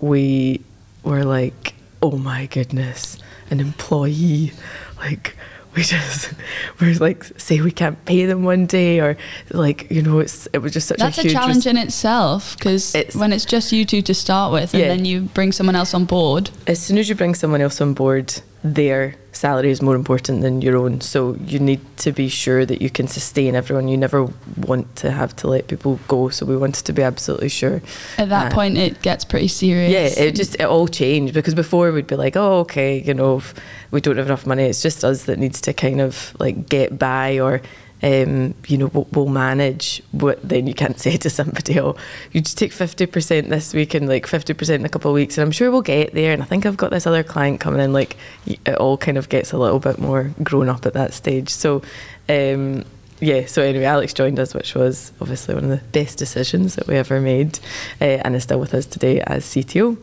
we 0.00 0.60
were 1.02 1.24
like, 1.24 1.74
"Oh 2.02 2.12
my 2.16 2.46
goodness, 2.46 3.16
an 3.50 3.60
employee!" 3.60 4.52
Like 4.98 5.36
we 5.76 5.82
just 5.82 6.32
we're 6.80 6.94
like, 6.98 7.24
say 7.38 7.60
we 7.60 7.70
can't 7.70 8.02
pay 8.04 8.26
them 8.26 8.42
one 8.42 8.66
day, 8.66 9.00
or 9.00 9.16
like 9.52 9.90
you 9.90 10.02
know, 10.02 10.18
it's 10.18 10.48
it 10.52 10.58
was 10.58 10.72
just 10.72 10.88
such 10.88 10.98
That's 10.98 11.18
a 11.18 11.26
a, 11.26 11.30
challenge 11.30 11.66
in 11.66 11.76
itself 11.76 12.56
because 12.58 12.94
It's- 12.94 13.14
when 13.14 13.32
it's 13.32 13.44
just 13.44 13.70
you 13.72 13.84
two 13.84 14.02
to 14.02 14.14
start 14.14 14.52
with 14.52 14.74
and 14.74 14.80
Yeah. 14.82 14.88
then 14.88 15.04
you 15.04 15.22
bring 15.34 15.52
someone 15.52 15.76
else 15.76 15.94
on 15.94 16.04
board, 16.06 16.50
as 16.66 16.80
soon 16.80 16.98
as 16.98 17.08
you 17.08 17.14
bring 17.14 17.34
someone 17.34 17.60
else 17.60 17.80
on 17.80 17.94
board, 17.94 18.40
their 18.64 19.14
salary 19.32 19.70
is 19.70 19.80
more 19.80 19.94
important 19.94 20.42
than 20.42 20.60
your 20.60 20.76
own. 20.76 21.00
So 21.00 21.34
you 21.46 21.58
need 21.58 21.80
to 21.98 22.12
be 22.12 22.28
sure 22.28 22.66
that 22.66 22.82
you 22.82 22.90
can 22.90 23.06
sustain 23.08 23.54
everyone. 23.54 23.88
You 23.88 23.96
never 23.96 24.26
want 24.56 24.96
to 24.96 25.10
have 25.10 25.34
to 25.36 25.48
let 25.48 25.68
people 25.68 25.98
go. 26.08 26.28
So 26.30 26.46
we 26.46 26.56
wanted 26.56 26.84
to 26.86 26.92
be 26.92 27.02
absolutely 27.02 27.48
sure. 27.48 27.80
at 28.18 28.28
that 28.28 28.52
Uh, 28.52 28.54
point 28.54 28.76
it 28.76 29.02
gets 29.02 29.24
pretty 29.24 29.48
serious. 29.48 29.92
Yeah, 29.92 30.24
it 30.24 30.34
just 30.34 30.54
it 30.56 30.64
all 30.64 30.88
changed 30.88 31.34
because 31.34 31.54
before 31.54 31.92
we'd 31.92 32.06
be 32.06 32.16
like, 32.16 32.36
oh, 32.36 32.60
okay, 32.60 33.00
you 33.00 33.14
know, 33.14 33.38
if 33.38 33.54
we 33.90 34.00
don't 34.00 34.16
have 34.16 34.26
enough 34.26 34.46
money, 34.46 34.64
it's 34.64 34.82
just 34.82 35.04
us 35.04 35.24
that 35.24 35.38
needs 35.38 35.60
to 35.62 35.72
kind 35.72 36.00
of 36.00 36.34
like 36.38 36.68
get 36.68 36.98
by 36.98 37.38
or. 37.38 37.60
Um, 38.02 38.54
you 38.66 38.78
know, 38.78 38.86
we'll, 38.86 39.08
we'll 39.12 39.28
manage. 39.28 40.02
But 40.12 40.46
then 40.46 40.66
you 40.66 40.74
can't 40.74 40.98
say 40.98 41.16
to 41.18 41.30
somebody, 41.30 41.80
"Oh, 41.80 41.96
you 42.32 42.40
just 42.40 42.58
take 42.58 42.72
fifty 42.72 43.06
percent 43.06 43.48
this 43.50 43.74
week 43.74 43.94
and 43.94 44.08
like 44.08 44.26
fifty 44.26 44.54
percent 44.54 44.80
in 44.80 44.86
a 44.86 44.88
couple 44.88 45.10
of 45.10 45.14
weeks," 45.14 45.38
and 45.38 45.44
I'm 45.44 45.52
sure 45.52 45.70
we'll 45.70 45.82
get 45.82 46.14
there. 46.14 46.32
And 46.32 46.42
I 46.42 46.46
think 46.46 46.66
I've 46.66 46.76
got 46.76 46.90
this 46.90 47.06
other 47.06 47.22
client 47.22 47.60
coming 47.60 47.80
in. 47.80 47.92
Like, 47.92 48.16
it 48.46 48.74
all 48.76 48.96
kind 48.96 49.18
of 49.18 49.28
gets 49.28 49.52
a 49.52 49.58
little 49.58 49.78
bit 49.78 49.98
more 49.98 50.32
grown 50.42 50.68
up 50.68 50.86
at 50.86 50.94
that 50.94 51.12
stage. 51.14 51.50
So, 51.50 51.82
um, 52.28 52.84
yeah. 53.20 53.44
So 53.46 53.62
anyway, 53.62 53.84
Alex 53.84 54.14
joined 54.14 54.38
us, 54.40 54.54
which 54.54 54.74
was 54.74 55.12
obviously 55.20 55.54
one 55.54 55.64
of 55.64 55.70
the 55.70 55.84
best 55.92 56.18
decisions 56.18 56.74
that 56.76 56.86
we 56.86 56.96
ever 56.96 57.20
made, 57.20 57.58
uh, 58.00 58.04
and 58.04 58.34
is 58.34 58.44
still 58.44 58.58
with 58.58 58.74
us 58.74 58.86
today 58.86 59.20
as 59.20 59.44
CTO. 59.44 59.96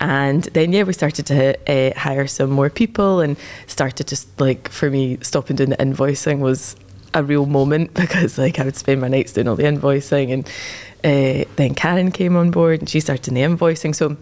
And 0.00 0.44
then 0.44 0.72
yeah, 0.72 0.82
we 0.82 0.92
started 0.92 1.26
to 1.26 1.70
uh, 1.70 1.98
hire 1.98 2.26
some 2.26 2.50
more 2.50 2.68
people 2.68 3.20
and 3.20 3.36
started 3.66 4.08
just 4.08 4.28
like 4.40 4.68
for 4.68 4.90
me, 4.90 5.18
stopping 5.22 5.56
doing 5.56 5.70
the 5.70 5.76
invoicing 5.76 6.40
was 6.40 6.76
a 7.20 7.22
real 7.22 7.46
moment 7.46 7.94
because 7.94 8.38
like 8.38 8.58
I 8.58 8.64
would 8.64 8.76
spend 8.76 9.00
my 9.00 9.08
nights 9.08 9.32
doing 9.32 9.48
all 9.48 9.56
the 9.56 9.64
invoicing, 9.64 10.32
and 10.32 10.46
uh, 11.04 11.48
then 11.56 11.74
Karen 11.74 12.10
came 12.10 12.36
on 12.36 12.50
board 12.50 12.80
and 12.80 12.88
she 12.88 13.00
started 13.00 13.22
doing 13.24 13.34
the 13.34 13.56
invoicing. 13.56 13.94
So 13.94 14.16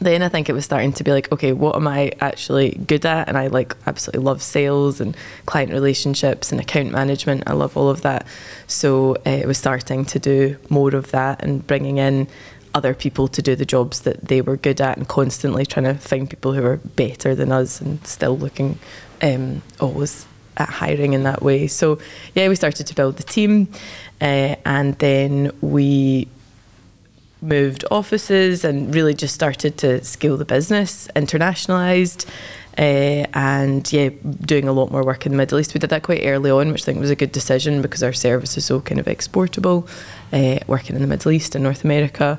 then 0.00 0.22
I 0.22 0.28
think 0.28 0.48
it 0.48 0.52
was 0.52 0.64
starting 0.64 0.92
to 0.94 1.04
be 1.04 1.12
like, 1.12 1.30
okay, 1.32 1.52
what 1.52 1.76
am 1.76 1.86
I 1.86 2.12
actually 2.20 2.70
good 2.86 3.06
at? 3.06 3.28
And 3.28 3.38
I 3.38 3.46
like 3.48 3.76
absolutely 3.86 4.24
love 4.24 4.42
sales 4.42 5.00
and 5.00 5.16
client 5.46 5.72
relationships 5.72 6.50
and 6.50 6.60
account 6.60 6.90
management. 6.90 7.44
I 7.46 7.52
love 7.52 7.76
all 7.76 7.88
of 7.88 8.02
that. 8.02 8.26
So 8.66 9.14
uh, 9.26 9.30
it 9.30 9.46
was 9.46 9.58
starting 9.58 10.04
to 10.06 10.18
do 10.18 10.56
more 10.68 10.94
of 10.94 11.10
that 11.12 11.42
and 11.42 11.66
bringing 11.66 11.98
in 11.98 12.28
other 12.74 12.94
people 12.94 13.28
to 13.28 13.42
do 13.42 13.54
the 13.54 13.66
jobs 13.66 14.00
that 14.00 14.28
they 14.28 14.40
were 14.40 14.56
good 14.56 14.80
at 14.80 14.96
and 14.96 15.06
constantly 15.06 15.66
trying 15.66 15.84
to 15.84 15.94
find 15.94 16.28
people 16.28 16.54
who 16.54 16.62
were 16.62 16.78
better 16.78 17.34
than 17.34 17.52
us 17.52 17.80
and 17.80 18.04
still 18.06 18.36
looking 18.36 18.78
um, 19.20 19.62
always 19.78 20.26
at 20.56 20.68
hiring 20.68 21.12
in 21.12 21.22
that 21.22 21.42
way. 21.42 21.66
So 21.66 21.98
yeah, 22.34 22.48
we 22.48 22.54
started 22.54 22.86
to 22.86 22.94
build 22.94 23.16
the 23.16 23.22
team 23.22 23.68
uh, 24.20 24.56
and 24.64 24.94
then 24.98 25.50
we 25.60 26.28
moved 27.40 27.84
offices 27.90 28.64
and 28.64 28.94
really 28.94 29.14
just 29.14 29.34
started 29.34 29.76
to 29.78 30.02
scale 30.04 30.36
the 30.36 30.44
business, 30.44 31.08
internationalized, 31.16 32.26
uh, 32.78 33.26
and 33.34 33.92
yeah, 33.92 34.08
doing 34.40 34.68
a 34.68 34.72
lot 34.72 34.90
more 34.90 35.04
work 35.04 35.26
in 35.26 35.32
the 35.32 35.38
Middle 35.38 35.58
East. 35.58 35.74
We 35.74 35.80
did 35.80 35.90
that 35.90 36.04
quite 36.04 36.22
early 36.24 36.50
on, 36.50 36.72
which 36.72 36.82
I 36.82 36.86
think 36.86 37.00
was 37.00 37.10
a 37.10 37.16
good 37.16 37.32
decision 37.32 37.82
because 37.82 38.02
our 38.02 38.12
service 38.12 38.56
is 38.56 38.64
so 38.64 38.80
kind 38.80 38.98
of 39.00 39.06
exportable, 39.06 39.88
uh, 40.32 40.60
working 40.66 40.96
in 40.96 41.02
the 41.02 41.08
Middle 41.08 41.32
East 41.32 41.54
and 41.54 41.62
North 41.64 41.84
America, 41.84 42.38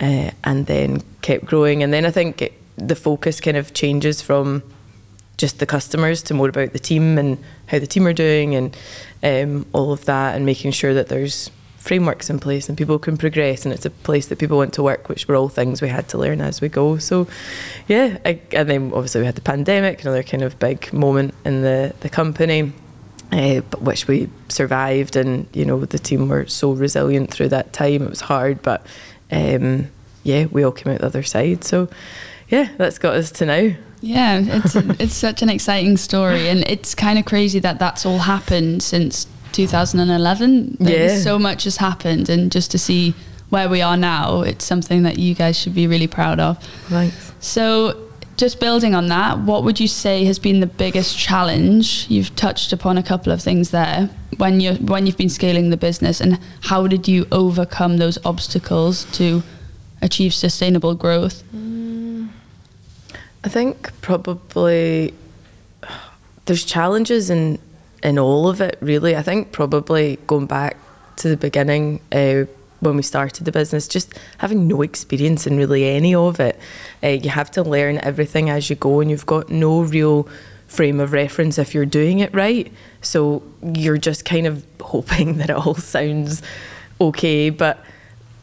uh, 0.00 0.30
and 0.44 0.66
then 0.66 1.02
kept 1.22 1.44
growing. 1.44 1.82
And 1.82 1.92
then 1.92 2.06
I 2.06 2.10
think 2.10 2.42
it, 2.42 2.54
the 2.76 2.96
focus 2.96 3.40
kind 3.40 3.56
of 3.56 3.74
changes 3.74 4.22
from 4.22 4.62
just 5.38 5.60
the 5.60 5.66
customers 5.66 6.22
to 6.24 6.34
more 6.34 6.48
about 6.48 6.72
the 6.72 6.78
team 6.78 7.16
and 7.16 7.38
how 7.66 7.78
the 7.78 7.86
team 7.86 8.06
are 8.06 8.12
doing 8.12 8.54
and 8.54 8.76
um, 9.22 9.64
all 9.72 9.92
of 9.92 10.04
that 10.04 10.34
and 10.34 10.44
making 10.44 10.72
sure 10.72 10.92
that 10.92 11.08
there's 11.08 11.50
frameworks 11.78 12.28
in 12.28 12.38
place 12.38 12.68
and 12.68 12.76
people 12.76 12.98
can 12.98 13.16
progress 13.16 13.64
and 13.64 13.72
it's 13.72 13.86
a 13.86 13.90
place 13.90 14.26
that 14.26 14.38
people 14.38 14.58
want 14.58 14.74
to 14.74 14.82
work, 14.82 15.08
which 15.08 15.26
were 15.26 15.36
all 15.36 15.48
things 15.48 15.80
we 15.80 15.88
had 15.88 16.08
to 16.08 16.18
learn 16.18 16.40
as 16.40 16.60
we 16.60 16.68
go. 16.68 16.98
So, 16.98 17.28
yeah, 17.86 18.18
I, 18.26 18.40
and 18.52 18.68
then 18.68 18.92
obviously 18.92 19.20
we 19.22 19.26
had 19.26 19.36
the 19.36 19.40
pandemic, 19.40 20.02
another 20.02 20.22
kind 20.22 20.42
of 20.42 20.58
big 20.58 20.92
moment 20.92 21.34
in 21.44 21.62
the, 21.62 21.94
the 22.00 22.10
company. 22.10 22.72
Uh, 23.30 23.60
but 23.60 23.82
which 23.82 24.08
we 24.08 24.30
survived, 24.48 25.14
and 25.14 25.46
you 25.52 25.62
know 25.62 25.84
the 25.84 25.98
team 25.98 26.30
were 26.30 26.46
so 26.46 26.72
resilient 26.72 27.30
through 27.30 27.50
that 27.50 27.74
time. 27.74 28.02
It 28.04 28.08
was 28.08 28.22
hard, 28.22 28.62
but 28.62 28.86
um, 29.30 29.88
yeah, 30.22 30.46
we 30.46 30.62
all 30.62 30.72
came 30.72 30.94
out 30.94 31.00
the 31.00 31.06
other 31.06 31.22
side. 31.22 31.62
So 31.62 31.90
yeah, 32.48 32.70
that's 32.78 32.98
got 32.98 33.16
us 33.16 33.30
to 33.32 33.44
now. 33.44 33.74
Yeah, 34.00 34.40
it's 34.44 34.76
it's 34.76 35.14
such 35.14 35.42
an 35.42 35.48
exciting 35.48 35.96
story, 35.96 36.48
and 36.48 36.60
it's 36.68 36.94
kind 36.94 37.18
of 37.18 37.24
crazy 37.24 37.58
that 37.60 37.78
that's 37.78 38.06
all 38.06 38.18
happened 38.18 38.82
since 38.82 39.26
2011. 39.52 40.76
Like, 40.80 40.94
Yeah. 40.94 41.18
so 41.18 41.38
much 41.38 41.64
has 41.64 41.76
happened, 41.78 42.28
and 42.28 42.50
just 42.52 42.70
to 42.72 42.78
see 42.78 43.14
where 43.50 43.68
we 43.68 43.80
are 43.82 43.96
now, 43.96 44.42
it's 44.42 44.64
something 44.64 45.02
that 45.04 45.18
you 45.18 45.34
guys 45.34 45.58
should 45.58 45.74
be 45.74 45.86
really 45.86 46.06
proud 46.06 46.38
of. 46.38 46.58
Thanks. 46.88 47.32
So, 47.40 47.96
just 48.36 48.60
building 48.60 48.94
on 48.94 49.08
that, 49.08 49.40
what 49.40 49.64
would 49.64 49.80
you 49.80 49.88
say 49.88 50.24
has 50.26 50.38
been 50.38 50.60
the 50.60 50.66
biggest 50.66 51.18
challenge? 51.18 52.06
You've 52.08 52.34
touched 52.36 52.72
upon 52.72 52.98
a 52.98 53.02
couple 53.02 53.32
of 53.32 53.40
things 53.42 53.70
there 53.70 54.10
when 54.36 54.60
you 54.60 54.74
when 54.74 55.06
you've 55.06 55.16
been 55.16 55.30
scaling 55.40 55.70
the 55.70 55.76
business, 55.76 56.20
and 56.20 56.38
how 56.70 56.86
did 56.86 57.08
you 57.08 57.26
overcome 57.32 57.96
those 57.96 58.18
obstacles 58.24 59.06
to 59.12 59.42
achieve 60.02 60.32
sustainable 60.34 60.94
growth? 60.94 61.42
Mm. 61.56 61.77
I 63.44 63.48
think 63.48 63.92
probably 64.00 65.14
there's 66.46 66.64
challenges 66.64 67.30
in 67.30 67.58
in 68.02 68.18
all 68.18 68.48
of 68.48 68.60
it. 68.60 68.78
Really, 68.80 69.16
I 69.16 69.22
think 69.22 69.52
probably 69.52 70.18
going 70.26 70.46
back 70.46 70.76
to 71.16 71.28
the 71.28 71.36
beginning 71.36 72.00
uh, 72.12 72.44
when 72.80 72.96
we 72.96 73.02
started 73.02 73.44
the 73.44 73.52
business, 73.52 73.88
just 73.88 74.14
having 74.38 74.68
no 74.68 74.82
experience 74.82 75.46
in 75.46 75.56
really 75.56 75.84
any 75.84 76.14
of 76.14 76.40
it. 76.40 76.58
Uh, 77.02 77.08
you 77.08 77.30
have 77.30 77.50
to 77.52 77.62
learn 77.62 77.98
everything 77.98 78.50
as 78.50 78.70
you 78.70 78.76
go, 78.76 79.00
and 79.00 79.10
you've 79.10 79.26
got 79.26 79.50
no 79.50 79.82
real 79.82 80.28
frame 80.66 81.00
of 81.00 81.12
reference 81.12 81.58
if 81.58 81.74
you're 81.74 81.86
doing 81.86 82.18
it 82.18 82.32
right. 82.34 82.72
So 83.02 83.42
you're 83.62 83.98
just 83.98 84.24
kind 84.24 84.46
of 84.46 84.64
hoping 84.80 85.38
that 85.38 85.50
it 85.50 85.56
all 85.56 85.74
sounds 85.74 86.42
okay. 87.00 87.50
But 87.50 87.84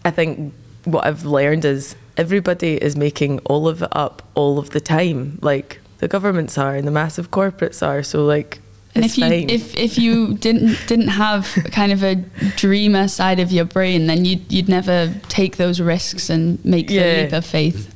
I 0.04 0.12
think 0.12 0.54
what 0.86 1.06
I've 1.06 1.26
learned 1.26 1.66
is 1.66 1.96
everybody 2.18 2.76
is 2.78 2.96
making 2.96 3.40
all 3.46 3.68
of 3.68 3.82
it 3.82 3.90
up 3.92 4.22
all 4.36 4.58
of 4.60 4.70
the 4.72 4.80
time. 4.82 5.40
Like 5.42 5.80
the 6.00 6.08
governments 6.08 6.58
are 6.58 6.76
and 6.76 6.88
the 6.88 6.92
massive 6.92 7.32
corporates 7.32 7.86
are. 7.86 8.04
So 8.04 8.26
like 8.26 8.60
And 8.96 9.04
if 9.06 9.18
you 9.18 9.28
fine. 9.28 9.50
if 9.50 9.76
if 9.76 9.98
you 9.98 10.34
didn't 10.46 10.78
didn't 10.88 11.10
have 11.10 11.48
kind 11.72 11.92
of 11.92 12.04
a 12.04 12.16
dreamer 12.56 13.08
side 13.08 13.40
of 13.40 13.52
your 13.52 13.66
brain, 13.66 14.08
then 14.08 14.26
you'd 14.26 14.52
you'd 14.52 14.70
never 14.70 15.14
take 15.30 15.58
those 15.58 15.80
risks 15.82 16.30
and 16.30 16.64
make 16.64 16.88
the 16.88 17.24
leap 17.24 17.34
of 17.34 17.46
faith. 17.46 17.94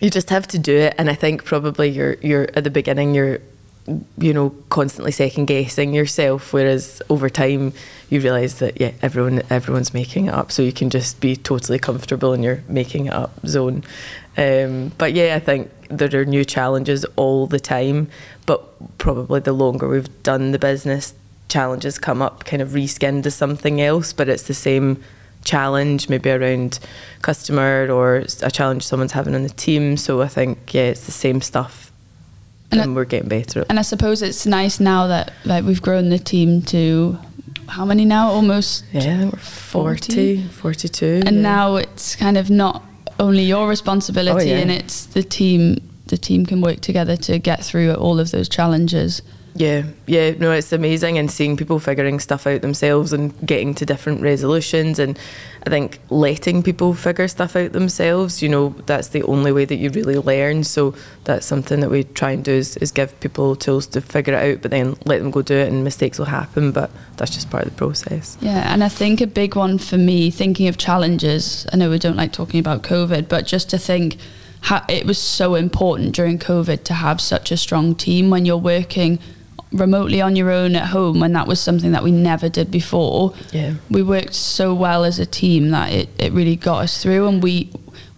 you 0.00 0.10
just 0.10 0.28
have 0.30 0.46
to 0.46 0.58
do 0.58 0.76
it 0.76 0.94
and 0.98 1.08
i 1.08 1.14
think 1.14 1.44
probably 1.44 1.88
you're 1.88 2.16
you're 2.20 2.48
at 2.56 2.64
the 2.64 2.70
beginning 2.70 3.14
you're 3.14 3.38
you 4.16 4.32
know 4.32 4.50
constantly 4.70 5.12
second 5.12 5.44
guessing 5.44 5.92
yourself 5.92 6.52
whereas 6.52 7.02
over 7.10 7.28
time 7.28 7.72
you 8.08 8.18
realize 8.20 8.58
that 8.58 8.80
yeah 8.80 8.92
everyone 9.02 9.42
everyone's 9.50 9.92
making 9.92 10.26
it 10.26 10.34
up 10.34 10.50
so 10.50 10.62
you 10.62 10.72
can 10.72 10.88
just 10.88 11.20
be 11.20 11.36
totally 11.36 11.78
comfortable 11.78 12.32
in 12.32 12.42
your 12.42 12.62
making 12.68 13.06
it 13.06 13.12
up 13.12 13.32
zone 13.46 13.84
um, 14.38 14.90
but 14.96 15.12
yeah 15.12 15.34
i 15.34 15.38
think 15.38 15.70
there 15.88 16.08
are 16.18 16.24
new 16.24 16.44
challenges 16.44 17.04
all 17.16 17.46
the 17.46 17.60
time 17.60 18.08
but 18.46 18.98
probably 18.98 19.40
the 19.40 19.52
longer 19.52 19.86
we've 19.88 20.22
done 20.22 20.52
the 20.52 20.58
business 20.58 21.12
challenges 21.48 21.98
come 21.98 22.22
up 22.22 22.44
kind 22.44 22.62
of 22.62 22.70
reskinned 22.70 23.26
as 23.26 23.34
something 23.34 23.82
else 23.82 24.14
but 24.14 24.30
it's 24.30 24.44
the 24.44 24.54
same 24.54 25.02
challenge, 25.44 26.08
maybe 26.08 26.30
around 26.30 26.78
customer 27.22 27.88
or 27.90 28.24
a 28.42 28.50
challenge 28.50 28.82
someone's 28.82 29.12
having 29.12 29.34
on 29.34 29.42
the 29.42 29.50
team. 29.50 29.96
So 29.96 30.22
I 30.22 30.28
think 30.28 30.74
yeah, 30.74 30.84
it's 30.84 31.06
the 31.06 31.12
same 31.12 31.40
stuff, 31.40 31.92
And 32.74 32.80
and, 32.82 32.92
it- 32.92 32.94
we're 32.96 33.04
getting 33.04 33.28
better. 33.28 33.60
At. 33.60 33.66
And 33.70 33.78
I 33.78 33.82
suppose 33.82 34.22
it's 34.22 34.46
nice 34.46 34.80
now 34.80 35.06
that 35.08 35.32
like 35.44 35.64
we've 35.64 35.82
grown 35.82 36.10
the 36.10 36.18
team 36.18 36.62
to 36.62 37.18
how 37.68 37.84
many 37.84 38.04
now? 38.04 38.30
Almost 38.30 38.84
Yeah, 38.92 39.24
we're 39.24 39.38
40, 39.38 40.42
42. 40.48 41.22
and 41.26 41.36
yeah. 41.36 41.42
now 41.42 41.76
it's 41.76 42.14
kind 42.16 42.36
of 42.36 42.50
not 42.50 42.82
only 43.18 43.42
your 43.44 43.68
responsibility 43.68 44.50
Oh, 44.52 44.54
yeah. 44.56 44.60
and 44.60 44.70
it's 44.70 45.06
the 45.06 45.22
team 45.22 45.78
the 46.06 46.16
team 46.18 46.44
can 46.44 46.60
work 46.60 46.80
together 46.80 47.16
to 47.16 47.38
get 47.38 47.64
through 47.64 47.94
all 47.94 48.20
of 48.20 48.30
those 48.30 48.48
challenges 48.48 49.22
Yeah, 49.56 49.84
yeah, 50.06 50.32
no, 50.32 50.50
it's 50.50 50.72
amazing 50.72 51.16
and 51.16 51.30
seeing 51.30 51.56
people 51.56 51.78
figuring 51.78 52.18
stuff 52.18 52.44
out 52.46 52.60
themselves 52.60 53.12
and 53.12 53.32
getting 53.46 53.72
to 53.76 53.86
different 53.86 54.20
resolutions. 54.20 54.98
And 54.98 55.16
I 55.64 55.70
think 55.70 56.00
letting 56.10 56.62
people 56.64 56.92
figure 56.92 57.28
stuff 57.28 57.54
out 57.54 57.70
themselves, 57.72 58.42
you 58.42 58.48
know, 58.48 58.74
that's 58.86 59.08
the 59.08 59.22
only 59.22 59.52
way 59.52 59.64
that 59.64 59.76
you 59.76 59.90
really 59.90 60.16
learn. 60.18 60.64
So 60.64 60.94
that's 61.22 61.46
something 61.46 61.78
that 61.80 61.90
we 61.90 62.02
try 62.02 62.32
and 62.32 62.44
do 62.44 62.50
is, 62.50 62.76
is 62.78 62.90
give 62.90 63.18
people 63.20 63.54
tools 63.54 63.86
to 63.88 64.00
figure 64.00 64.34
it 64.34 64.54
out, 64.54 64.62
but 64.62 64.72
then 64.72 64.96
let 65.04 65.20
them 65.20 65.30
go 65.30 65.40
do 65.40 65.54
it 65.54 65.68
and 65.72 65.84
mistakes 65.84 66.18
will 66.18 66.26
happen. 66.26 66.72
But 66.72 66.90
that's 67.16 67.32
just 67.32 67.48
part 67.48 67.64
of 67.64 67.70
the 67.70 67.76
process. 67.76 68.36
yeah 68.40 68.72
and 68.72 68.82
i 68.82 68.88
think 68.88 69.20
a 69.20 69.26
big 69.26 69.54
one 69.54 69.78
for 69.78 69.96
me 69.96 70.30
thinking 70.30 70.66
of 70.66 70.76
challenges 70.76 71.64
i 71.72 71.76
know 71.76 71.88
we 71.88 71.98
don't 71.98 72.16
like 72.16 72.32
talking 72.32 72.58
about 72.58 72.82
covid 72.82 73.28
but 73.28 73.46
just 73.46 73.70
to 73.70 73.78
think 73.78 74.16
how 74.62 74.84
it 74.88 75.06
was 75.06 75.18
so 75.18 75.54
important 75.54 76.12
during 76.14 76.38
covid 76.38 76.82
to 76.82 76.94
have 76.94 77.20
such 77.20 77.52
a 77.52 77.56
strong 77.56 77.94
team 77.94 78.30
when 78.30 78.44
you're 78.44 78.56
working 78.56 79.18
remotely 79.74 80.20
on 80.20 80.36
your 80.36 80.50
own 80.50 80.76
at 80.76 80.86
home 80.88 81.20
when 81.20 81.32
that 81.32 81.46
was 81.46 81.60
something 81.60 81.92
that 81.92 82.02
we 82.02 82.12
never 82.12 82.48
did 82.48 82.70
before 82.70 83.34
Yeah. 83.52 83.74
we 83.90 84.02
worked 84.02 84.34
so 84.34 84.72
well 84.74 85.04
as 85.04 85.18
a 85.18 85.26
team 85.26 85.70
that 85.70 85.92
it, 85.92 86.08
it 86.18 86.32
really 86.32 86.56
got 86.56 86.78
us 86.84 87.02
through 87.02 87.26
and 87.28 87.42
we 87.42 87.70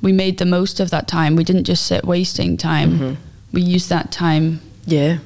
we 0.02 0.12
made 0.12 0.36
the 0.38 0.44
most 0.44 0.80
of 0.80 0.90
that 0.90 1.08
time 1.08 1.34
we 1.34 1.44
didn't 1.44 1.64
just 1.64 1.86
sit 1.86 2.04
wasting 2.04 2.56
time 2.56 3.16
we 3.52 3.62
used 3.62 3.88
that 3.88 4.12
time 4.12 4.60
Yeah. 4.84 5.18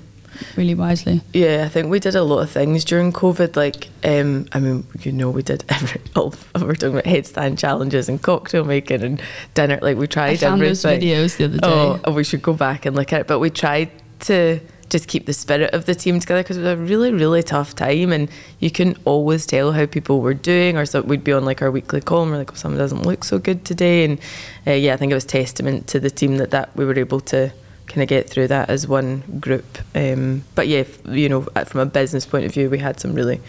really 0.57 0.75
wisely 0.75 1.21
Yeah, 1.35 1.65
I 1.67 1.69
think 1.69 1.91
we 1.91 1.99
did 1.99 2.15
a 2.15 2.23
lot 2.23 2.41
of 2.41 2.51
things 2.51 2.85
during 2.85 3.13
COVID. 3.13 3.57
Like, 3.57 3.89
um, 4.05 4.47
I 4.53 4.59
mean, 4.61 4.87
you 5.03 5.13
know, 5.13 5.29
we 5.31 5.43
did 5.43 5.65
every. 5.69 6.01
All, 6.17 6.33
we're 6.55 6.75
talking 6.77 6.95
about 6.99 7.05
headstand 7.05 7.59
challenges 7.59 8.09
and 8.09 8.23
cocktail 8.23 8.65
making 8.65 9.03
and 9.03 9.21
dinner. 9.55 9.79
Like, 9.83 9.99
we 9.99 10.07
tried 10.07 10.31
i 10.31 10.37
found 10.37 10.63
those 10.63 10.83
videos 10.83 11.37
the 11.37 11.45
other 11.45 11.59
day 11.59 11.69
Oh, 11.69 12.01
oh, 12.05 12.13
we 12.15 12.25
should 12.25 12.41
go 12.41 12.55
back 12.55 12.87
and 12.87 12.97
look 12.97 13.13
at 13.13 13.21
it. 13.23 13.27
But 13.27 13.39
we 13.41 13.51
tried 13.51 13.91
to 14.21 14.61
just 14.90 15.09
keep 15.09 15.26
the 15.26 15.32
spirit 15.32 15.73
of 15.73 15.87
the 15.87 15.94
team 15.94 16.20
together 16.20 16.42
because 16.42 16.59
it 16.59 16.62
was 16.62 16.73
a 16.73 16.76
really, 16.76 17.12
really 17.12 17.42
tough 17.42 17.75
time, 17.75 18.12
and 18.12 18.28
you 18.59 18.70
can 18.70 18.97
always 19.04 19.47
tell 19.47 19.73
how 19.73 19.87
people 19.87 20.20
were 20.20 20.35
doing. 20.35 20.76
Or 20.76 20.85
so 20.85 21.00
we'd 21.02 21.25
be 21.25 21.32
on 21.32 21.44
like 21.44 21.62
our 21.62 21.70
weekly 21.70 22.00
call, 22.00 22.23
and 22.23 22.32
we're 22.32 22.38
like, 22.38 22.52
"Oh, 22.52 22.56
someone 22.56 22.78
doesn't 22.78 23.06
look 23.06 23.25
so 23.25 23.38
good 23.38 23.64
today." 23.64 24.04
And 24.04 24.18
uh, 24.66 24.73
yeah, 24.73 24.94
I 24.94 24.97
think 24.97 25.12
it 25.12 25.14
was 25.14 25.25
testament 25.25 25.87
to 25.88 26.00
the 26.00 26.11
team 26.11 26.37
that 26.37 26.50
that 26.50 26.76
we 26.76 26.85
were 26.85 26.99
able 26.99 27.20
to 27.20 27.52
kind 27.87 28.02
of 28.02 28.09
get 28.09 28.28
through 28.28 28.49
that 28.49 28.68
as 28.68 28.87
one 28.87 29.23
group. 29.40 29.78
Um, 29.94 30.44
but 30.54 30.68
yeah, 30.68 30.80
f- 30.80 31.06
you 31.06 31.28
know, 31.28 31.42
from 31.42 31.80
a 31.80 31.87
business 31.87 32.26
point 32.26 32.44
of 32.44 32.52
view, 32.52 32.68
we 32.70 32.78
had 32.78 33.00
some 33.00 33.14
really 33.14 33.40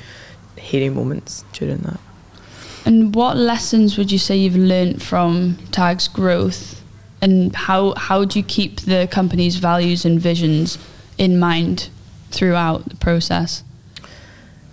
hairy 0.58 0.90
moments 0.90 1.44
during 1.54 1.78
that. 1.80 2.00
And 2.86 3.14
what 3.14 3.38
lessons 3.38 3.98
would 3.98 4.12
you 4.12 4.18
say 4.18 4.36
you've 4.36 4.56
learnt 4.56 5.02
from 5.02 5.58
Tag's 5.72 6.08
growth, 6.08 6.82
and 7.22 7.56
how 7.56 7.94
how 7.96 8.26
do 8.26 8.40
you 8.40 8.46
keep 8.46 8.82
the 8.82 9.08
company's 9.12 9.58
values 9.58 10.06
and 10.06 10.20
visions 10.20 10.78
in 11.22 11.38
mind 11.38 11.88
throughout 12.32 12.90
the 12.90 12.96
process? 12.96 13.64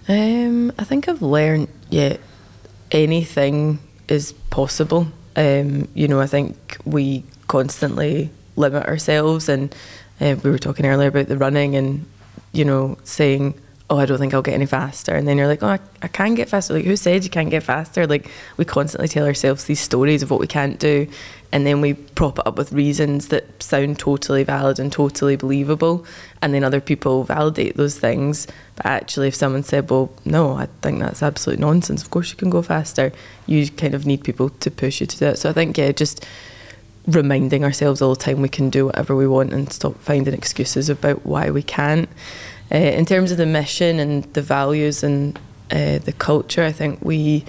Um, 0.08 0.72
I 0.78 0.84
think 0.84 1.06
I've 1.06 1.20
learned, 1.20 1.68
yeah, 1.90 2.16
anything 2.90 3.78
is 4.08 4.32
possible. 4.48 5.08
Um, 5.36 5.88
you 5.94 6.08
know, 6.08 6.20
I 6.20 6.26
think 6.26 6.78
we 6.86 7.22
constantly 7.48 8.30
limit 8.56 8.86
ourselves, 8.86 9.50
and 9.50 9.74
uh, 10.22 10.36
we 10.42 10.50
were 10.50 10.58
talking 10.58 10.86
earlier 10.86 11.08
about 11.08 11.28
the 11.28 11.36
running, 11.36 11.76
and 11.76 12.06
you 12.52 12.64
know, 12.64 12.96
saying, 13.04 13.52
"Oh, 13.90 13.98
I 13.98 14.06
don't 14.06 14.16
think 14.16 14.32
I'll 14.32 14.40
get 14.40 14.54
any 14.54 14.64
faster," 14.64 15.14
and 15.14 15.28
then 15.28 15.36
you're 15.36 15.46
like, 15.46 15.62
"Oh, 15.62 15.68
I, 15.68 15.80
I 16.00 16.08
can 16.08 16.34
get 16.34 16.48
faster." 16.48 16.72
Like, 16.72 16.86
who 16.86 16.96
said 16.96 17.24
you 17.24 17.30
can't 17.30 17.50
get 17.50 17.62
faster? 17.62 18.06
Like, 18.06 18.30
we 18.56 18.64
constantly 18.64 19.08
tell 19.08 19.26
ourselves 19.26 19.64
these 19.64 19.80
stories 19.80 20.22
of 20.22 20.30
what 20.30 20.40
we 20.40 20.46
can't 20.46 20.80
do, 20.80 21.06
and 21.50 21.66
then 21.66 21.80
we 21.80 21.94
prop 21.94 22.38
it 22.38 22.46
up 22.46 22.58
with 22.58 22.72
reasons 22.72 23.28
that 23.28 23.62
sound 23.62 23.98
totally 23.98 24.44
valid 24.44 24.78
and 24.78 24.92
totally 24.92 25.36
believable, 25.36 26.04
and 26.42 26.52
then 26.52 26.62
other 26.62 26.80
people 26.80 27.24
validate 27.24 27.76
those 27.76 27.98
things. 27.98 28.46
But 28.76 28.86
actually, 28.86 29.28
if 29.28 29.34
someone 29.34 29.62
said, 29.62 29.90
"Well, 29.90 30.10
no, 30.24 30.52
I 30.52 30.68
think 30.82 31.00
that's 31.00 31.22
absolute 31.22 31.58
nonsense. 31.58 32.02
Of 32.02 32.10
course, 32.10 32.30
you 32.30 32.36
can 32.36 32.50
go 32.50 32.62
faster," 32.62 33.12
you 33.46 33.68
kind 33.70 33.94
of 33.94 34.04
need 34.04 34.24
people 34.24 34.50
to 34.50 34.70
push 34.70 35.00
you 35.00 35.06
to 35.06 35.18
do 35.18 35.26
it. 35.26 35.38
So 35.38 35.48
I 35.48 35.52
think, 35.52 35.78
yeah, 35.78 35.92
just 35.92 36.24
reminding 37.06 37.64
ourselves 37.64 38.02
all 38.02 38.14
the 38.14 38.20
time 38.22 38.42
we 38.42 38.48
can 38.50 38.68
do 38.68 38.86
whatever 38.86 39.16
we 39.16 39.26
want 39.26 39.52
and 39.52 39.72
stop 39.72 39.98
finding 40.00 40.34
excuses 40.34 40.90
about 40.90 41.24
why 41.24 41.50
we 41.50 41.62
can't. 41.62 42.08
Uh, 42.70 42.76
in 42.76 43.06
terms 43.06 43.30
of 43.30 43.38
the 43.38 43.46
mission 43.46 43.98
and 43.98 44.24
the 44.34 44.42
values 44.42 45.02
and 45.02 45.38
uh, 45.70 45.98
the 45.98 46.14
culture, 46.18 46.62
I 46.62 46.72
think 46.72 46.98
we 47.02 47.46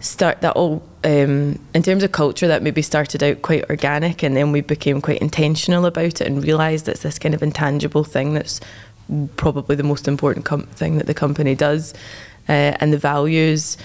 start 0.00 0.40
that 0.40 0.54
all 0.56 0.82
um, 1.04 1.58
in 1.74 1.82
terms 1.82 2.02
of 2.02 2.12
culture 2.12 2.48
that 2.48 2.62
maybe 2.62 2.82
started 2.82 3.22
out 3.22 3.42
quite 3.42 3.68
organic 3.70 4.22
and 4.22 4.36
then 4.36 4.52
we 4.52 4.60
became 4.60 5.00
quite 5.00 5.20
intentional 5.20 5.86
about 5.86 6.20
it 6.20 6.22
and 6.22 6.42
realised 6.42 6.88
it's 6.88 7.02
this 7.02 7.18
kind 7.18 7.34
of 7.34 7.42
intangible 7.42 8.04
thing 8.04 8.34
that's 8.34 8.60
probably 9.36 9.76
the 9.76 9.82
most 9.82 10.08
important 10.08 10.44
com- 10.44 10.66
thing 10.66 10.98
that 10.98 11.06
the 11.06 11.14
company 11.14 11.54
does 11.54 11.94
uh, 12.48 12.76
and 12.80 12.92
the 12.92 12.98
values. 12.98 13.76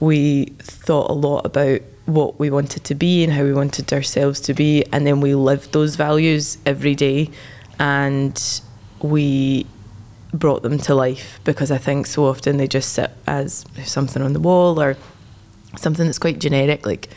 We 0.00 0.46
thought 0.58 1.10
a 1.10 1.14
lot 1.14 1.44
about 1.46 1.80
what 2.06 2.38
we 2.38 2.50
wanted 2.50 2.84
to 2.84 2.94
be 2.94 3.24
and 3.24 3.32
how 3.32 3.44
we 3.44 3.52
wanted 3.52 3.92
ourselves 3.92 4.40
to 4.40 4.54
be, 4.54 4.84
and 4.92 5.06
then 5.06 5.20
we 5.20 5.34
lived 5.34 5.72
those 5.72 5.96
values 5.96 6.56
every 6.64 6.94
day, 6.94 7.30
and 7.78 8.62
we 9.02 9.66
brought 10.32 10.62
them 10.62 10.78
to 10.78 10.94
life 10.94 11.40
because 11.44 11.70
I 11.70 11.78
think 11.78 12.06
so 12.06 12.26
often 12.26 12.58
they 12.58 12.68
just 12.68 12.92
sit 12.92 13.10
as 13.26 13.64
something 13.84 14.22
on 14.22 14.34
the 14.34 14.40
wall 14.40 14.80
or 14.80 14.96
something 15.78 16.06
that's 16.06 16.18
quite 16.18 16.38
generic, 16.38 16.86
like 16.86 17.08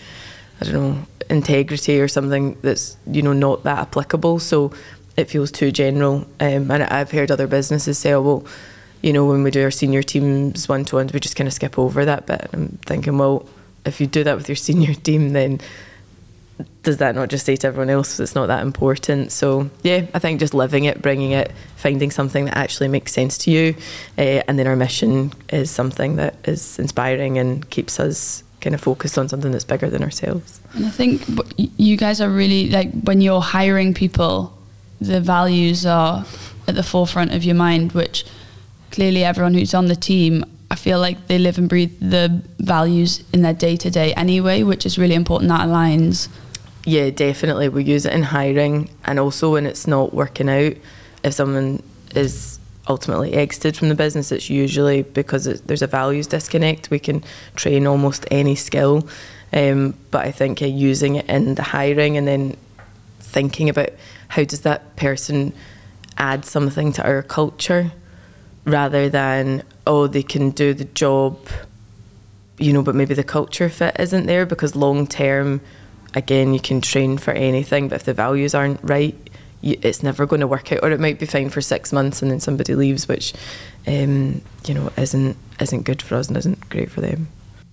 I 0.62 0.66
don't 0.66 0.74
know, 0.74 1.06
integrity 1.30 2.00
or 2.00 2.08
something 2.08 2.58
that's 2.62 2.98
you 3.08 3.22
know 3.22 3.34
not 3.34 3.64
that 3.64 3.80
applicable. 3.80 4.40
So 4.40 4.72
it 5.18 5.30
feels 5.30 5.52
too 5.52 5.72
general. 5.72 6.28
Um, 6.40 6.70
and 6.72 6.84
I've 6.84 7.12
heard 7.12 7.32
other 7.32 7.48
businesses 7.48 7.98
say, 7.98 8.14
"Oh 8.14 8.22
well, 8.22 8.46
you 9.02 9.14
know, 9.14 9.26
when 9.26 9.44
we 9.44 9.52
do 9.52 9.64
our 9.64 9.72
senior 9.72 10.04
teams 10.04 10.70
one 10.70 10.86
to 10.86 10.96
ones, 10.96 11.14
we 11.14 11.20
just 11.20 11.36
kind 11.36 11.48
of 11.48 11.54
skip 11.54 11.80
over 11.80 12.06
that 12.06 12.28
bit." 12.28 12.48
And 12.54 12.70
I'm 12.70 12.78
thinking, 12.86 13.18
well, 13.18 13.48
if 13.86 14.00
you 14.00 14.08
do 14.08 14.24
that 14.24 14.38
with 14.38 14.48
your 14.48 14.56
senior 14.68 14.94
team, 14.94 15.30
then 15.30 15.60
does 16.84 16.98
that 16.98 17.16
not 17.16 17.30
just 17.30 17.46
say 17.46 17.56
to 17.56 17.68
everyone 17.68 17.90
else 17.90 18.20
it's 18.20 18.36
not 18.36 18.48
that 18.48 18.62
important? 18.62 19.32
So 19.32 19.70
yeah, 19.84 20.06
I 20.14 20.20
think 20.20 20.40
just 20.40 20.54
living 20.54 20.86
it, 20.86 21.02
bringing 21.02 21.32
it, 21.32 21.52
finding 21.76 22.12
something 22.12 22.46
that 22.46 22.58
actually 22.58 22.88
makes 22.88 23.12
sense 23.12 23.38
to 23.40 23.52
you, 23.52 23.76
uh, 24.18 24.44
and 24.48 24.60
then 24.60 24.68
our 24.68 24.76
mission 24.76 25.34
is 25.50 25.72
something 25.72 26.16
that 26.18 26.36
is 26.48 26.80
inspiring 26.80 27.38
and 27.38 27.68
keeps 27.70 28.00
us 28.00 28.44
kind 28.62 28.74
of 28.76 28.82
focused 28.82 29.18
on 29.18 29.28
something 29.28 29.52
that's 29.52 29.64
bigger 29.66 29.90
than 29.90 30.04
ourselves. 30.04 30.62
And 30.74 30.86
I 30.86 30.90
think 30.90 31.24
you 31.58 31.98
guys 31.98 32.22
are 32.22 32.30
really 32.30 32.70
like 32.70 32.92
when 33.04 33.22
you're 33.22 33.42
hiring 33.42 33.94
people, 33.94 34.58
the 35.00 35.20
values 35.20 35.86
are 35.86 36.26
at 36.68 36.76
the 36.76 36.84
forefront 36.84 37.34
of 37.34 37.44
your 37.44 37.56
mind, 37.56 37.92
which 37.92 38.24
clearly 38.92 39.24
everyone 39.24 39.54
who's 39.54 39.74
on 39.74 39.88
the 39.88 39.96
team 39.96 40.46
I 40.72 40.76
feel 40.76 41.00
like 41.00 41.28
they 41.28 41.38
live 41.38 41.58
and 41.58 41.68
breathe 41.68 42.00
the 42.00 42.42
values 42.60 43.26
in 43.34 43.42
their 43.42 43.54
day 43.54 43.76
to 43.76 43.90
day 43.90 44.14
anyway, 44.14 44.64
which 44.64 44.86
is 44.86 44.98
really 44.98 45.16
important. 45.16 45.50
That 45.50 45.68
aligns. 45.68 46.30
Yeah, 46.86 47.10
definitely. 47.10 47.68
We 47.68 47.84
use 47.84 48.06
it 48.06 48.14
in 48.14 48.24
hiring 48.24 48.90
and 49.04 49.20
also 49.20 49.52
when 49.52 49.66
it's 49.66 49.86
not 49.86 50.14
working 50.14 50.48
out. 50.48 50.76
If 51.26 51.34
someone 51.34 51.84
is 52.16 52.58
ultimately 52.88 53.34
exited 53.34 53.78
from 53.78 53.90
the 53.90 53.96
business, 53.96 54.32
it's 54.32 54.50
usually 54.50 55.04
because 55.04 55.48
it, 55.48 55.68
there's 55.68 55.82
a 55.82 55.88
values 55.88 56.28
disconnect. 56.28 56.90
We 56.90 57.00
can 57.00 57.24
train 57.56 57.88
almost 57.88 58.26
any 58.32 58.56
skill, 58.56 59.08
um, 59.54 59.96
but 60.10 60.26
I 60.26 60.32
think 60.32 60.62
uh, 60.62 60.66
using 60.66 61.16
it 61.16 61.30
in 61.30 61.56
the 61.56 61.64
hiring 61.64 62.18
and 62.18 62.28
then 62.28 62.58
thinking 63.20 63.70
about 63.70 63.90
how 64.30 64.44
does 64.44 64.62
that 64.62 64.96
person 64.96 65.54
add 66.18 66.46
something 66.46 66.92
to 66.94 67.06
our 67.06 67.24
culture 67.24 67.92
rather 68.66 69.10
than 69.10 69.64
oh 69.88 70.08
they 70.08 70.22
can 70.22 70.52
do 70.52 70.74
the 70.74 70.86
job 70.86 71.48
you 72.58 72.72
know 72.72 72.84
but 72.84 72.94
maybe 72.94 73.14
the 73.14 73.24
culture 73.24 73.70
fit 73.70 73.96
isn't 74.00 74.28
there 74.28 74.46
because 74.46 74.76
long 74.76 75.08
term 75.08 75.62
again 76.14 76.54
you 76.54 76.60
can 76.60 76.80
train 76.80 77.18
for 77.18 77.32
anything 77.32 77.88
but 77.88 77.96
if 77.96 78.04
the 78.04 78.14
values 78.14 78.54
aren't 78.54 78.80
right 78.84 79.31
you, 79.62 79.78
it's 79.82 80.04
never 80.04 80.26
going 80.26 80.40
to 80.40 80.48
work 80.48 80.72
out 80.72 80.80
or 80.84 80.92
it 80.92 81.00
might 81.00 81.20
be 81.20 81.26
fine 81.26 81.50
for 81.50 81.62
six 81.62 81.94
months 81.94 82.22
and 82.22 82.32
then 82.32 82.40
somebody 82.40 82.76
leaves 82.76 83.08
which 83.08 83.34
um, 83.88 84.42
you 84.66 84.74
know 84.74 84.92
isn't 84.98 85.38
isn't 85.60 85.84
good 85.84 86.02
for 86.02 86.16
us 86.16 86.28
and 86.28 86.38
isn't 86.38 86.70
great 86.70 86.92
for 86.92 87.02
them 87.02 87.28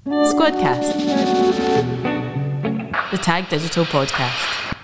squadcast 0.06 0.94
the 3.10 3.18
tag 3.18 3.48
digital 3.48 3.84
podcast 3.84 4.74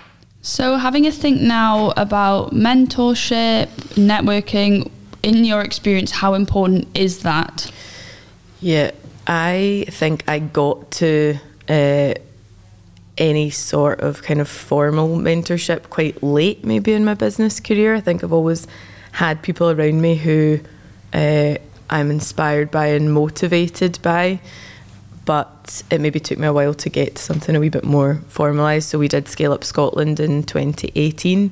so 0.41 0.77
having 0.77 1.07
a 1.07 1.11
think 1.11 1.41
now 1.41 1.91
about 1.97 2.51
mentorship 2.51 3.67
networking 3.95 4.91
in 5.25 5.43
your 5.43 5.61
experience, 5.61 6.11
how 6.11 6.35
important 6.35 6.87
is 6.93 7.23
that? 7.23 7.71
Yeah, 8.61 8.91
I 9.25 9.85
think 9.89 10.23
I 10.27 10.37
got 10.37 10.91
to 10.91 11.39
uh, 11.67 12.13
any 13.17 13.49
sort 13.49 14.01
of 14.01 14.23
kind 14.23 14.41
of 14.41 14.49
formal 14.49 15.17
mentorship 15.17 15.89
quite 15.89 16.21
late, 16.21 16.63
maybe 16.63 16.93
in 16.93 17.05
my 17.05 17.13
business 17.13 17.59
career. 17.59 17.95
I 17.95 18.01
think 18.01 18.23
I've 18.23 18.33
always 18.33 18.67
had 19.13 19.41
people 19.41 19.69
around 19.69 20.01
me 20.01 20.15
who 20.15 20.59
uh, 21.13 21.55
I'm 21.89 22.11
inspired 22.11 22.71
by 22.71 22.87
and 22.87 23.13
motivated 23.13 23.99
by. 24.01 24.39
But 25.25 25.81
it 25.89 26.01
maybe 26.01 26.19
took 26.19 26.37
me 26.37 26.45
a 26.45 26.53
while 26.53 26.75
to 26.75 26.89
get 26.89 27.17
something 27.17 27.55
a 27.55 27.59
wee 27.59 27.69
bit 27.69 27.83
more 27.83 28.21
formalised. 28.29 28.83
So 28.83 28.99
we 28.99 29.07
did 29.07 29.27
Scale 29.27 29.53
Up 29.53 29.63
Scotland 29.63 30.19
in 30.19 30.43
2018 30.43 31.51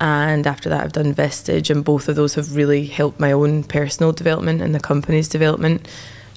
and 0.00 0.46
after 0.46 0.68
that 0.70 0.82
I've 0.82 0.92
done 0.92 1.14
Vistage, 1.14 1.68
and 1.68 1.84
both 1.84 2.08
of 2.08 2.16
those 2.16 2.34
have 2.34 2.56
really 2.56 2.86
helped 2.86 3.20
my 3.20 3.32
own 3.32 3.62
personal 3.62 4.12
development 4.12 4.62
and 4.62 4.74
the 4.74 4.80
company's 4.80 5.28
development 5.28 5.86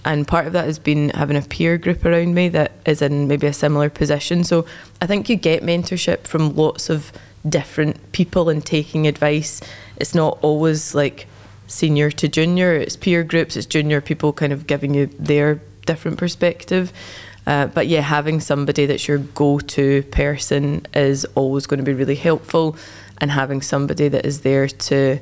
and 0.06 0.28
part 0.28 0.48
of 0.48 0.54
that 0.54 0.66
has 0.66 0.80
been 0.80 1.10
having 1.10 1.38
a 1.38 1.42
peer 1.42 1.78
group 1.78 2.04
around 2.06 2.34
me 2.34 2.50
that 2.50 2.74
is 2.86 3.02
in 3.02 3.28
maybe 3.28 3.48
a 3.48 3.54
similar 3.54 3.90
position. 3.90 4.44
So 4.44 4.66
I 5.02 5.06
think 5.06 5.30
you 5.30 5.36
get 5.36 5.64
mentorship 5.64 6.28
from 6.28 6.56
lots 6.56 6.90
of 6.90 7.12
different 7.48 8.12
people 8.12 8.50
and 8.50 8.66
taking 8.66 9.08
advice. 9.08 9.62
It's 9.98 10.16
not 10.16 10.40
always 10.42 10.94
like 10.94 11.28
senior 11.68 12.12
to 12.12 12.28
junior. 12.28 12.74
It's 12.74 12.96
peer 12.96 13.24
groups 13.24 13.56
it's 13.56 13.66
junior 13.66 14.02
people 14.02 14.34
kind 14.34 14.54
of 14.54 14.68
giving 14.68 14.94
you 14.94 15.08
their 15.08 15.62
different 15.86 16.18
perspective. 16.18 16.92
Uh, 17.46 17.68
but 17.68 17.88
yeah, 17.88 18.02
having 18.02 18.40
somebody 18.40 18.86
that's 18.86 19.08
your 19.08 19.18
go 19.18 19.60
to 19.60 20.04
person 20.04 20.86
is 20.94 21.26
always 21.36 21.66
going 21.68 21.78
to 21.78 21.84
be 21.84 21.94
really 21.94 22.16
helpful 22.16 22.76
and 23.20 23.32
having 23.32 23.62
somebody 23.62 24.08
that 24.08 24.26
is 24.26 24.42
there 24.42 24.68
to 24.68 25.20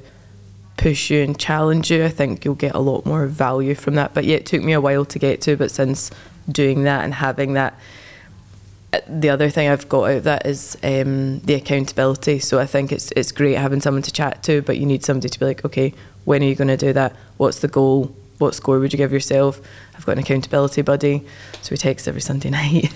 push 0.82 1.12
you 1.12 1.22
and 1.22 1.38
challenge 1.38 1.92
you, 1.92 2.04
I 2.04 2.10
think 2.10 2.44
you'll 2.44 2.56
get 2.56 2.74
a 2.74 2.80
lot 2.80 3.06
more 3.06 3.28
value 3.28 3.76
from 3.76 3.94
that. 3.96 4.16
But 4.16 4.26
yeah, 4.26 4.38
it 4.38 4.48
took 4.48 4.64
me 4.64 4.74
a 4.74 4.82
while 4.82 5.06
to 5.06 5.20
get 5.20 5.40
to, 5.42 5.56
but 5.56 5.70
since 5.70 6.10
doing 6.50 6.84
that 6.84 7.04
and 7.04 7.14
having 7.14 7.54
that, 7.54 7.80
the 9.08 9.30
other 9.30 9.50
thing 9.50 9.70
I've 9.70 9.88
got 9.88 10.06
out 10.06 10.18
of 10.18 10.24
that 10.24 10.46
is 10.48 10.76
um, 10.84 11.40
the 11.42 11.54
accountability. 11.54 12.40
So 12.40 12.60
I 12.60 12.66
think 12.66 12.92
it's 12.92 13.12
it's 13.16 13.32
great 13.32 13.58
having 13.58 13.80
someone 13.80 14.02
to 14.02 14.12
chat 14.12 14.42
to, 14.44 14.64
but 14.64 14.80
you 14.80 14.88
need 14.88 15.06
somebody 15.06 15.30
to 15.30 15.40
be 15.40 15.46
like, 15.46 15.64
okay, 15.64 15.94
when 16.26 16.42
are 16.42 16.48
you 16.48 16.56
going 16.56 16.68
to 16.68 16.78
do 16.78 16.94
that? 16.94 17.16
What's 17.38 17.60
the 17.60 17.68
goal? 17.68 18.16
What 18.40 18.56
score 18.56 18.80
would 18.80 18.92
you 18.92 18.98
give 18.98 19.14
yourself? 19.14 19.62
I've 19.96 20.06
got 20.08 20.14
an 20.14 20.20
accountability 20.20 20.82
buddy, 20.82 21.24
so 21.62 21.70
we 21.70 21.78
text 21.78 22.08
every 22.08 22.22
Sunday 22.22 22.50
night. 22.60 22.92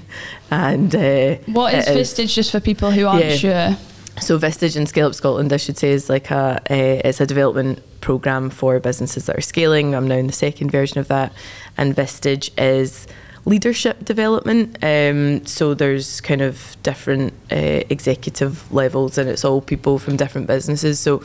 and 0.50 0.93
uh, 0.95 1.36
what 1.45 1.76
is 1.76 1.86
Vistage, 1.86 2.34
just 2.34 2.52
for 2.52 2.60
people 2.60 2.89
who 2.89 3.06
aren't 3.06 3.26
yeah. 3.26 3.36
sure? 3.36 3.78
So 4.21 4.39
Vistage 4.39 4.78
and 4.78 4.88
Scale 4.88 5.08
Up 5.08 5.15
Scotland, 5.15 5.51
I 5.51 5.58
should 5.58 5.78
say, 5.78 5.91
is 5.91 6.10
like 6.10 6.32
a, 6.32 6.62
a 6.69 7.01
it's 7.04 7.19
a 7.19 7.25
development 7.25 7.82
program 7.99 8.49
for 8.49 8.80
businesses 8.80 9.25
that 9.25 9.38
are 9.38 9.41
scaling. 9.41 9.93
I'm 9.93 10.08
now 10.08 10.15
in 10.15 10.28
the 10.28 10.34
second 10.34 10.71
version 10.71 10.99
of 10.99 11.10
that, 11.10 11.34
and 11.78 11.95
Vistage 11.95 12.49
is 12.58 13.08
leadership 13.43 14.06
development. 14.06 14.78
Um, 14.82 15.45
so 15.45 15.73
there's 15.73 16.21
kind 16.21 16.41
of 16.41 16.78
different 16.82 17.34
uh, 17.51 17.84
executive 17.89 18.71
levels, 18.71 19.17
and 19.17 19.30
it's 19.30 19.43
all 19.43 19.62
people 19.62 19.99
from 19.99 20.15
different 20.15 20.47
businesses. 20.47 20.99
So 20.99 21.19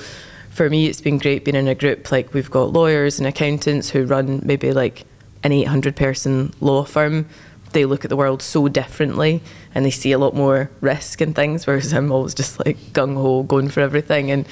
for 0.51 0.69
me, 0.69 0.87
it's 0.87 1.01
been 1.01 1.19
great 1.19 1.45
being 1.45 1.55
in 1.55 1.69
a 1.69 1.77
group 1.77 2.11
like 2.11 2.35
we've 2.35 2.51
got 2.51 2.73
lawyers 2.73 3.19
and 3.19 3.27
accountants 3.27 3.91
who 3.91 4.05
run 4.05 4.41
maybe 4.45 4.73
like 4.73 5.05
an 5.43 5.53
800 5.53 5.97
person 5.97 6.53
law 6.61 6.85
firm 6.85 7.27
they 7.73 7.85
look 7.85 8.05
at 8.05 8.09
the 8.09 8.17
world 8.17 8.43
so 8.43 8.69
differently 8.69 9.43
and 9.75 9.85
they 9.85 9.91
see 9.91 10.13
a 10.13 10.19
lot 10.19 10.35
more 10.35 10.71
risk 10.81 11.21
and 11.21 11.35
things, 11.35 11.67
whereas 11.67 11.93
I'm 11.93 12.13
always 12.13 12.35
just 12.35 12.65
like 12.65 12.79
gung 12.93 13.15
ho 13.15 13.43
going 13.43 13.69
for 13.69 13.81
everything. 13.81 14.31
And 14.31 14.47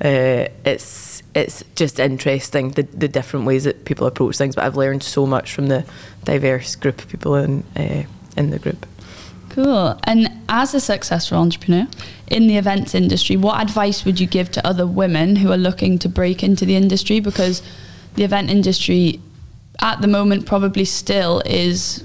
uh, 0.00 0.48
it's 0.64 1.22
it's 1.34 1.64
just 1.74 1.98
interesting 1.98 2.70
the 2.70 2.82
the 2.82 3.08
different 3.08 3.46
ways 3.46 3.64
that 3.64 3.84
people 3.84 4.06
approach 4.06 4.36
things. 4.36 4.54
But 4.54 4.64
I've 4.64 4.76
learned 4.76 5.02
so 5.02 5.26
much 5.26 5.52
from 5.52 5.68
the 5.68 5.84
diverse 6.24 6.76
group 6.76 6.98
of 7.00 7.08
people 7.08 7.34
in 7.36 7.64
uh, 7.76 8.04
in 8.36 8.50
the 8.50 8.58
group. 8.58 8.86
Cool. 9.50 9.96
And 10.02 10.28
as 10.48 10.74
a 10.74 10.80
successful 10.80 11.38
entrepreneur 11.38 11.86
in 12.26 12.48
the 12.48 12.56
events 12.56 12.92
industry, 12.92 13.36
what 13.36 13.62
advice 13.62 14.04
would 14.04 14.18
you 14.18 14.26
give 14.26 14.50
to 14.52 14.66
other 14.66 14.84
women 14.84 15.36
who 15.36 15.52
are 15.52 15.56
looking 15.56 15.96
to 16.00 16.08
break 16.08 16.42
into 16.42 16.64
the 16.64 16.74
industry? 16.74 17.20
Because 17.20 17.62
the 18.16 18.24
event 18.24 18.50
industry 18.50 19.20
at 19.80 20.00
the 20.00 20.08
moment 20.08 20.46
probably 20.46 20.84
still 20.84 21.40
is 21.46 22.02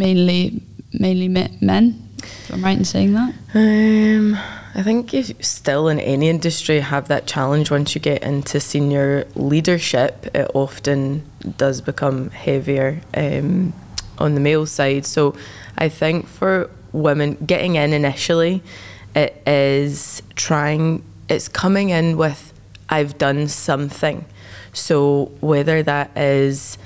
mainly 0.00 0.62
mainly 0.92 1.28
men. 1.28 2.08
I'm 2.52 2.64
right 2.64 2.76
in 2.76 2.84
saying 2.84 3.12
that. 3.12 3.34
Um, 3.54 4.34
I 4.74 4.82
think 4.82 5.12
you 5.12 5.22
still 5.40 5.88
in 5.88 6.00
any 6.00 6.28
industry 6.28 6.80
have 6.80 7.08
that 7.08 7.26
challenge 7.26 7.70
once 7.70 7.94
you 7.94 8.00
get 8.00 8.22
into 8.22 8.60
senior 8.60 9.26
leadership. 9.34 10.26
It 10.34 10.50
often 10.54 11.22
does 11.56 11.80
become 11.80 12.30
heavier 12.30 13.00
um, 13.14 13.72
on 14.18 14.34
the 14.34 14.40
male 14.40 14.66
side. 14.66 15.06
So 15.06 15.34
I 15.78 15.88
think 15.88 16.26
for 16.26 16.70
women 16.92 17.34
getting 17.46 17.76
in 17.76 17.92
initially, 17.92 18.62
it 19.14 19.42
is 19.46 20.22
trying. 20.34 21.04
It's 21.28 21.48
coming 21.48 21.90
in 21.90 22.16
with 22.16 22.52
I've 22.88 23.16
done 23.18 23.48
something. 23.48 24.24
So 24.72 25.30
whether 25.40 25.82
that 25.82 26.16
is 26.16 26.78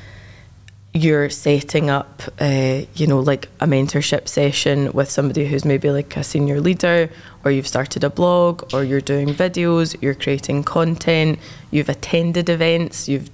you're 0.97 1.29
setting 1.29 1.91
up, 1.91 2.23
uh, 2.41 2.83
you 2.95 3.05
know, 3.09 3.19
like 3.19 3.49
a 3.59 3.67
mentorship 3.67 4.29
session 4.29 4.93
with 4.93 5.11
somebody 5.11 5.45
who's 5.45 5.65
maybe 5.65 5.91
like 5.91 6.17
a 6.17 6.23
senior 6.23 6.61
leader, 6.61 7.11
or 7.45 7.51
you've 7.51 7.67
started 7.67 8.05
a 8.05 8.11
blog, 8.11 8.73
or 8.73 8.85
you're 8.85 9.01
doing 9.01 9.29
videos, 9.29 10.01
you're 10.01 10.15
creating 10.15 10.63
content, 10.63 11.41
you've 11.73 11.89
attended 11.89 12.49
events, 12.49 13.09
you've 13.09 13.29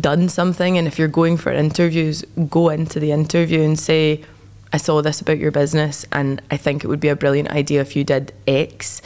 done 0.00 0.30
something. 0.30 0.78
And 0.78 0.88
if 0.88 0.98
you're 0.98 1.08
going 1.08 1.36
for 1.36 1.52
interviews, 1.52 2.24
go 2.48 2.70
into 2.70 2.98
the 2.98 3.12
interview 3.12 3.60
and 3.60 3.78
say, 3.78 4.24
I 4.72 4.78
saw 4.78 5.02
this 5.02 5.20
about 5.20 5.38
your 5.38 5.50
business 5.50 6.06
and 6.10 6.40
I 6.50 6.56
think 6.56 6.82
it 6.82 6.88
would 6.88 7.00
be 7.00 7.08
a 7.08 7.16
brilliant 7.16 7.50
idea 7.50 7.82
if 7.82 7.94
you 7.94 8.02
did 8.02 8.32
X. 8.48 9.02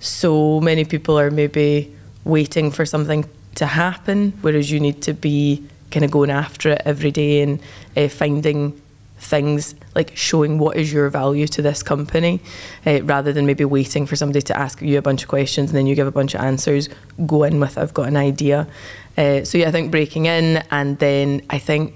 So 0.00 0.58
many 0.60 0.86
people 0.86 1.18
are 1.18 1.30
maybe 1.30 1.94
waiting 2.24 2.70
for 2.70 2.86
something 2.86 3.26
to 3.56 3.66
happen, 3.66 4.32
whereas 4.40 4.70
you 4.70 4.80
need 4.80 5.02
to 5.02 5.12
be 5.12 5.68
kind 5.96 6.04
of 6.04 6.10
going 6.10 6.28
after 6.28 6.72
it 6.72 6.82
every 6.84 7.10
day 7.10 7.40
and 7.40 7.58
uh, 7.96 8.06
finding 8.06 8.78
things 9.18 9.74
like 9.94 10.14
showing 10.14 10.58
what 10.58 10.76
is 10.76 10.92
your 10.92 11.08
value 11.08 11.46
to 11.46 11.62
this 11.62 11.82
company 11.82 12.38
uh, 12.86 13.02
rather 13.04 13.32
than 13.32 13.46
maybe 13.46 13.64
waiting 13.64 14.04
for 14.04 14.14
somebody 14.14 14.42
to 14.42 14.54
ask 14.58 14.82
you 14.82 14.98
a 14.98 15.00
bunch 15.00 15.22
of 15.22 15.28
questions 15.30 15.70
and 15.70 15.78
then 15.78 15.86
you 15.86 15.94
give 15.94 16.06
a 16.06 16.10
bunch 16.10 16.34
of 16.34 16.42
answers 16.42 16.90
go 17.24 17.44
in 17.44 17.58
with 17.58 17.78
i've 17.78 17.94
got 17.94 18.06
an 18.08 18.16
idea. 18.16 18.68
Uh, 19.16 19.42
so 19.42 19.56
yeah 19.56 19.68
i 19.68 19.70
think 19.70 19.90
breaking 19.90 20.26
in 20.26 20.62
and 20.70 20.98
then 20.98 21.40
i 21.48 21.58
think 21.58 21.94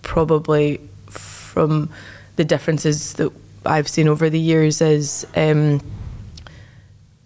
probably 0.00 0.80
from 1.08 1.90
the 2.36 2.44
differences 2.46 3.12
that 3.12 3.30
i've 3.66 3.86
seen 3.86 4.08
over 4.08 4.30
the 4.30 4.40
years 4.40 4.80
is 4.80 5.26
um, 5.36 5.78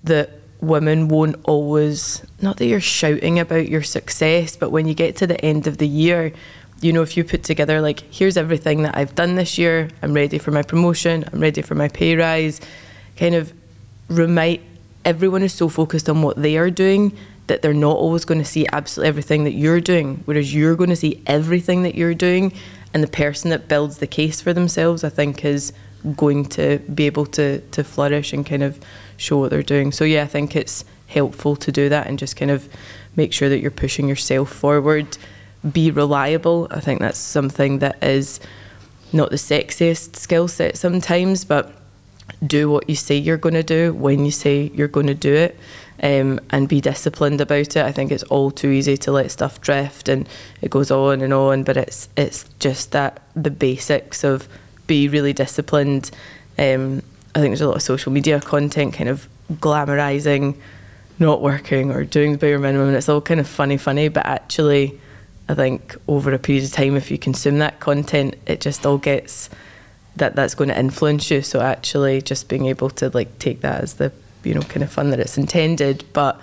that 0.02 0.30
women 0.66 1.08
won't 1.08 1.36
always 1.44 2.24
not 2.40 2.56
that 2.56 2.66
you're 2.66 2.80
shouting 2.80 3.38
about 3.38 3.68
your 3.68 3.82
success 3.82 4.56
but 4.56 4.70
when 4.70 4.86
you 4.86 4.94
get 4.94 5.16
to 5.16 5.26
the 5.26 5.42
end 5.44 5.66
of 5.66 5.78
the 5.78 5.88
year 5.88 6.32
you 6.80 6.92
know 6.92 7.02
if 7.02 7.16
you 7.16 7.24
put 7.24 7.42
together 7.42 7.80
like 7.80 8.00
here's 8.12 8.36
everything 8.36 8.82
that 8.82 8.96
I've 8.96 9.14
done 9.14 9.34
this 9.34 9.58
year. 9.58 9.88
I'm 10.02 10.12
ready 10.12 10.38
for 10.38 10.50
my 10.50 10.62
promotion. 10.62 11.24
I'm 11.32 11.40
ready 11.40 11.62
for 11.62 11.74
my 11.74 11.88
pay 11.88 12.16
rise 12.16 12.60
kind 13.16 13.34
of 13.34 13.52
remind 14.08 14.60
everyone 15.04 15.42
is 15.42 15.52
so 15.52 15.68
focused 15.68 16.08
on 16.08 16.22
what 16.22 16.36
they 16.36 16.56
are 16.56 16.70
doing 16.70 17.16
that 17.46 17.62
they're 17.62 17.72
not 17.72 17.96
always 17.96 18.24
going 18.24 18.40
to 18.40 18.44
see 18.44 18.66
absolutely 18.72 19.08
everything 19.08 19.44
that 19.44 19.52
you're 19.52 19.80
doing 19.80 20.22
whereas 20.26 20.52
you're 20.54 20.74
going 20.76 20.90
to 20.90 20.96
see 20.96 21.22
everything 21.26 21.82
that 21.82 21.94
you're 21.94 22.14
doing. 22.14 22.52
And 22.92 23.02
the 23.02 23.08
person 23.08 23.50
that 23.50 23.68
builds 23.68 23.98
the 23.98 24.06
case 24.06 24.40
for 24.40 24.52
themselves 24.52 25.02
I 25.04 25.08
think 25.08 25.44
is 25.44 25.72
going 26.16 26.44
to 26.44 26.78
be 26.94 27.06
able 27.06 27.26
to 27.26 27.60
to 27.60 27.82
flourish 27.82 28.32
and 28.32 28.44
kind 28.44 28.62
of 28.62 28.78
show 29.16 29.38
what 29.38 29.50
they're 29.50 29.62
doing. 29.62 29.92
So 29.92 30.04
yeah, 30.04 30.22
I 30.22 30.26
think 30.26 30.56
it's 30.56 30.84
helpful 31.08 31.56
to 31.56 31.72
do 31.72 31.88
that 31.88 32.06
and 32.06 32.18
just 32.18 32.36
kind 32.36 32.50
of 32.50 32.68
make 33.14 33.32
sure 33.32 33.48
that 33.48 33.60
you're 33.60 33.70
pushing 33.70 34.08
yourself 34.08 34.52
forward. 34.52 35.16
Be 35.70 35.90
reliable. 35.90 36.68
I 36.70 36.80
think 36.80 37.00
that's 37.00 37.18
something 37.18 37.78
that 37.78 38.02
is 38.02 38.40
not 39.12 39.30
the 39.30 39.36
sexiest 39.36 40.16
skill 40.16 40.48
set 40.48 40.76
sometimes, 40.76 41.44
but 41.44 41.72
do 42.46 42.68
what 42.68 42.88
you 42.88 42.96
say 42.96 43.16
you're 43.16 43.36
going 43.36 43.54
to 43.54 43.62
do 43.62 43.94
when 43.94 44.24
you 44.24 44.30
say 44.30 44.70
you're 44.74 44.88
going 44.88 45.06
to 45.06 45.14
do 45.14 45.34
it. 45.34 45.56
Um, 46.02 46.40
and 46.50 46.68
be 46.68 46.82
disciplined 46.82 47.40
about 47.40 47.74
it. 47.74 47.78
I 47.78 47.90
think 47.90 48.12
it's 48.12 48.22
all 48.24 48.50
too 48.50 48.68
easy 48.68 48.98
to 48.98 49.12
let 49.12 49.30
stuff 49.30 49.62
drift 49.62 50.10
and 50.10 50.28
it 50.60 50.70
goes 50.70 50.90
on 50.90 51.22
and 51.22 51.32
on. 51.32 51.62
But 51.62 51.78
it's 51.78 52.10
it's 52.18 52.44
just 52.58 52.92
that 52.92 53.22
the 53.34 53.50
basics 53.50 54.22
of 54.22 54.46
be 54.86 55.08
really 55.08 55.32
disciplined. 55.32 56.10
Um, 56.58 57.02
I 57.36 57.40
think 57.40 57.50
there's 57.50 57.60
a 57.60 57.66
lot 57.66 57.76
of 57.76 57.82
social 57.82 58.12
media 58.12 58.40
content 58.40 58.94
kind 58.94 59.10
of 59.10 59.28
glamorizing 59.52 60.56
not 61.18 61.42
working 61.42 61.90
or 61.90 62.02
doing 62.02 62.32
the 62.32 62.38
bare 62.38 62.58
minimum, 62.58 62.88
and 62.88 62.96
it's 62.96 63.10
all 63.10 63.20
kind 63.20 63.40
of 63.40 63.46
funny, 63.46 63.76
funny. 63.76 64.08
But 64.08 64.24
actually, 64.24 64.98
I 65.46 65.54
think 65.54 65.96
over 66.08 66.32
a 66.32 66.38
period 66.38 66.64
of 66.64 66.72
time, 66.72 66.96
if 66.96 67.10
you 67.10 67.18
consume 67.18 67.58
that 67.58 67.78
content, 67.78 68.36
it 68.46 68.62
just 68.62 68.86
all 68.86 68.96
gets 68.96 69.50
that 70.16 70.34
that's 70.34 70.54
going 70.54 70.68
to 70.68 70.78
influence 70.78 71.30
you. 71.30 71.42
So 71.42 71.60
actually, 71.60 72.22
just 72.22 72.48
being 72.48 72.64
able 72.64 72.88
to 72.90 73.10
like 73.10 73.38
take 73.38 73.60
that 73.60 73.82
as 73.82 73.94
the 73.94 74.12
you 74.42 74.54
know 74.54 74.62
kind 74.62 74.82
of 74.82 74.90
fun 74.90 75.10
that 75.10 75.20
it's 75.20 75.36
intended, 75.36 76.06
but 76.14 76.40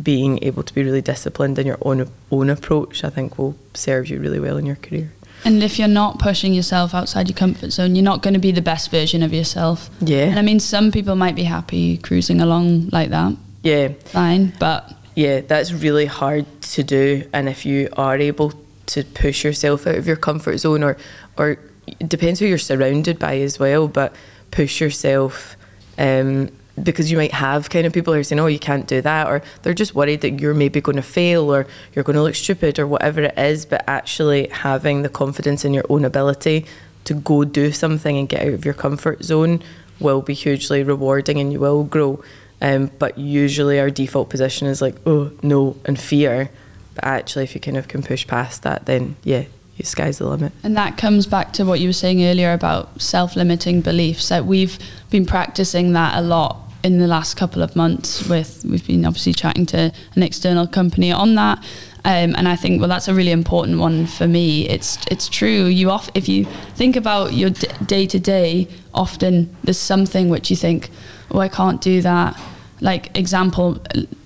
being 0.00 0.38
able 0.44 0.62
to 0.62 0.72
be 0.72 0.84
really 0.84 1.02
disciplined 1.02 1.58
in 1.58 1.66
your 1.66 1.78
own 1.82 2.08
own 2.30 2.48
approach, 2.48 3.02
I 3.02 3.10
think 3.10 3.38
will 3.38 3.56
serve 3.74 4.06
you 4.06 4.20
really 4.20 4.38
well 4.38 4.56
in 4.56 4.66
your 4.66 4.76
career. 4.76 5.10
And 5.44 5.62
if 5.62 5.78
you're 5.78 5.88
not 5.88 6.18
pushing 6.18 6.52
yourself 6.52 6.94
outside 6.94 7.28
your 7.28 7.36
comfort 7.36 7.70
zone, 7.70 7.94
you're 7.94 8.04
not 8.04 8.22
going 8.22 8.34
to 8.34 8.40
be 8.40 8.52
the 8.52 8.62
best 8.62 8.90
version 8.90 9.22
of 9.22 9.32
yourself. 9.32 9.88
Yeah. 10.00 10.24
And 10.24 10.38
I 10.38 10.42
mean, 10.42 10.60
some 10.60 10.90
people 10.90 11.16
might 11.16 11.34
be 11.34 11.44
happy 11.44 11.98
cruising 11.98 12.40
along 12.40 12.88
like 12.90 13.10
that. 13.10 13.34
Yeah. 13.62 13.88
Fine. 14.04 14.54
But 14.58 14.92
yeah, 15.14 15.40
that's 15.40 15.72
really 15.72 16.06
hard 16.06 16.46
to 16.62 16.82
do. 16.82 17.28
And 17.32 17.48
if 17.48 17.64
you 17.64 17.88
are 17.96 18.16
able 18.16 18.52
to 18.86 19.04
push 19.04 19.44
yourself 19.44 19.86
out 19.86 19.96
of 19.96 20.06
your 20.06 20.16
comfort 20.16 20.58
zone, 20.58 20.82
or, 20.82 20.96
or 21.36 21.58
it 21.86 22.08
depends 22.08 22.40
who 22.40 22.46
you're 22.46 22.58
surrounded 22.58 23.18
by 23.18 23.38
as 23.38 23.58
well, 23.58 23.88
but 23.88 24.14
push 24.50 24.80
yourself 24.80 25.56
um, 25.98 26.50
because 26.84 27.10
you 27.10 27.16
might 27.16 27.32
have 27.32 27.70
kind 27.70 27.86
of 27.86 27.92
people 27.92 28.12
who 28.12 28.20
are 28.20 28.24
saying, 28.24 28.40
oh, 28.40 28.46
you 28.46 28.58
can't 28.58 28.86
do 28.86 29.00
that, 29.02 29.26
or 29.26 29.42
they're 29.62 29.74
just 29.74 29.94
worried 29.94 30.20
that 30.22 30.40
you're 30.40 30.54
maybe 30.54 30.80
going 30.80 30.96
to 30.96 31.02
fail 31.02 31.52
or 31.54 31.66
you're 31.94 32.04
going 32.04 32.16
to 32.16 32.22
look 32.22 32.34
stupid 32.34 32.78
or 32.78 32.86
whatever 32.86 33.22
it 33.22 33.38
is. 33.38 33.66
But 33.66 33.84
actually, 33.86 34.48
having 34.48 35.02
the 35.02 35.08
confidence 35.08 35.64
in 35.64 35.74
your 35.74 35.84
own 35.88 36.04
ability 36.04 36.66
to 37.04 37.14
go 37.14 37.44
do 37.44 37.72
something 37.72 38.16
and 38.16 38.28
get 38.28 38.42
out 38.42 38.52
of 38.52 38.64
your 38.64 38.74
comfort 38.74 39.24
zone 39.24 39.62
will 40.00 40.22
be 40.22 40.34
hugely 40.34 40.82
rewarding 40.82 41.38
and 41.38 41.52
you 41.52 41.60
will 41.60 41.84
grow. 41.84 42.22
Um, 42.60 42.90
but 42.98 43.18
usually, 43.18 43.78
our 43.78 43.90
default 43.90 44.30
position 44.30 44.68
is 44.68 44.82
like, 44.82 44.96
oh, 45.06 45.32
no, 45.42 45.76
and 45.84 45.98
fear. 45.98 46.50
But 46.94 47.04
actually, 47.04 47.44
if 47.44 47.54
you 47.54 47.60
kind 47.60 47.76
of 47.76 47.88
can 47.88 48.02
push 48.02 48.26
past 48.26 48.62
that, 48.64 48.86
then 48.86 49.16
yeah, 49.22 49.44
the 49.78 49.84
sky's 49.84 50.18
the 50.18 50.26
limit. 50.26 50.52
And 50.62 50.76
that 50.76 50.98
comes 50.98 51.26
back 51.26 51.52
to 51.54 51.64
what 51.64 51.80
you 51.80 51.88
were 51.88 51.92
saying 51.92 52.24
earlier 52.24 52.52
about 52.52 53.00
self 53.00 53.36
limiting 53.36 53.80
beliefs. 53.80 54.28
That 54.28 54.44
we've 54.44 54.78
been 55.08 55.24
practicing 55.24 55.92
that 55.92 56.18
a 56.18 56.20
lot 56.20 56.67
in 56.84 56.98
the 56.98 57.06
last 57.06 57.36
couple 57.36 57.62
of 57.62 57.74
months 57.74 58.28
with 58.28 58.64
we've 58.64 58.86
been 58.86 59.04
obviously 59.04 59.32
chatting 59.32 59.66
to 59.66 59.92
an 60.14 60.22
external 60.22 60.66
company 60.66 61.10
on 61.10 61.34
that. 61.34 61.58
Um, 62.04 62.34
and 62.36 62.48
I 62.48 62.56
think 62.56 62.80
well 62.80 62.88
that's 62.88 63.08
a 63.08 63.14
really 63.14 63.32
important 63.32 63.78
one 63.78 64.06
for 64.06 64.26
me. 64.26 64.68
It's 64.68 64.98
it's 65.10 65.28
true. 65.28 65.64
You 65.64 65.90
off 65.90 66.08
if 66.14 66.28
you 66.28 66.44
think 66.76 66.96
about 66.96 67.32
your 67.32 67.50
day 67.50 68.06
to 68.06 68.18
day 68.18 68.68
often 68.94 69.54
there's 69.64 69.78
something 69.78 70.28
which 70.28 70.50
you 70.50 70.56
think 70.56 70.90
oh 71.30 71.40
I 71.40 71.48
can't 71.48 71.80
do 71.80 72.00
that. 72.02 72.40
Like 72.80 73.16
example 73.18 73.82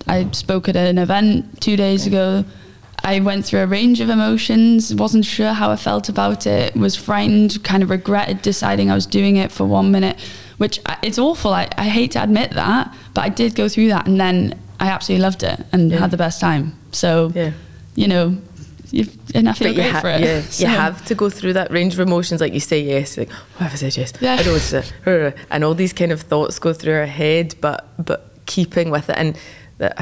I 0.06 0.30
spoke 0.32 0.68
at 0.68 0.76
an 0.76 0.98
event 0.98 1.60
two 1.60 1.76
days 1.76 2.06
ago. 2.06 2.44
I 3.04 3.18
went 3.18 3.44
through 3.44 3.60
a 3.60 3.66
range 3.66 4.00
of 4.00 4.10
emotions, 4.10 4.94
wasn't 4.94 5.24
sure 5.24 5.52
how 5.52 5.70
I 5.70 5.76
felt 5.76 6.08
about 6.08 6.46
it, 6.46 6.76
was 6.76 6.94
frightened, 6.94 7.64
kind 7.64 7.82
of 7.82 7.90
regretted 7.90 8.42
deciding 8.42 8.92
I 8.92 8.94
was 8.94 9.06
doing 9.06 9.36
it 9.36 9.50
for 9.50 9.66
one 9.66 9.90
minute, 9.90 10.20
which 10.62 10.76
uh, 10.86 10.94
it's 11.02 11.18
awful. 11.18 11.52
I, 11.62 11.64
I 11.76 11.88
hate 11.98 12.10
to 12.12 12.22
admit 12.22 12.50
that, 12.52 12.84
but 13.14 13.22
I 13.28 13.30
did 13.40 13.50
go 13.62 13.68
through 13.68 13.88
that 13.94 14.06
and 14.08 14.18
then 14.24 14.36
I 14.84 14.86
absolutely 14.94 15.22
loved 15.28 15.42
it 15.42 15.58
and 15.72 15.90
Yeah. 15.90 15.98
had 16.02 16.10
the 16.16 16.16
best 16.26 16.40
time. 16.40 16.64
So, 16.92 17.10
Yeah. 17.34 17.50
you 17.96 18.06
know, 18.12 18.24
you 18.96 19.06
and 19.34 19.48
I 19.48 19.52
feel 19.54 19.68
But 19.74 19.76
you, 19.84 19.90
ha- 19.92 20.00
for 20.00 20.10
it. 20.10 20.20
yeah, 20.20 20.40
So- 20.42 20.62
you 20.64 20.70
have 20.84 21.04
to 21.06 21.14
go 21.22 21.28
through 21.30 21.54
that 21.54 21.68
range 21.78 21.94
of 21.94 22.00
emotions. 22.08 22.40
Like 22.44 22.52
you 22.58 22.60
say 22.60 22.80
yes, 22.94 23.16
like 23.20 23.30
what 23.56 23.66
if 23.66 23.72
I 23.72 23.76
said 23.76 23.96
yes? 23.96 24.12
Yeah. 24.20 24.36
I 24.40 24.42
don't 24.48 24.60
say- 24.60 24.84
and 25.52 25.64
all 25.64 25.74
these 25.74 25.92
kind 26.00 26.12
of 26.12 26.20
thoughts 26.30 26.58
go 26.66 26.72
through 26.72 26.94
our 27.02 27.06
head. 27.22 27.54
But 27.60 27.78
but 28.08 28.20
keeping 28.46 28.88
with 28.90 29.08
it, 29.10 29.16
and 29.22 29.30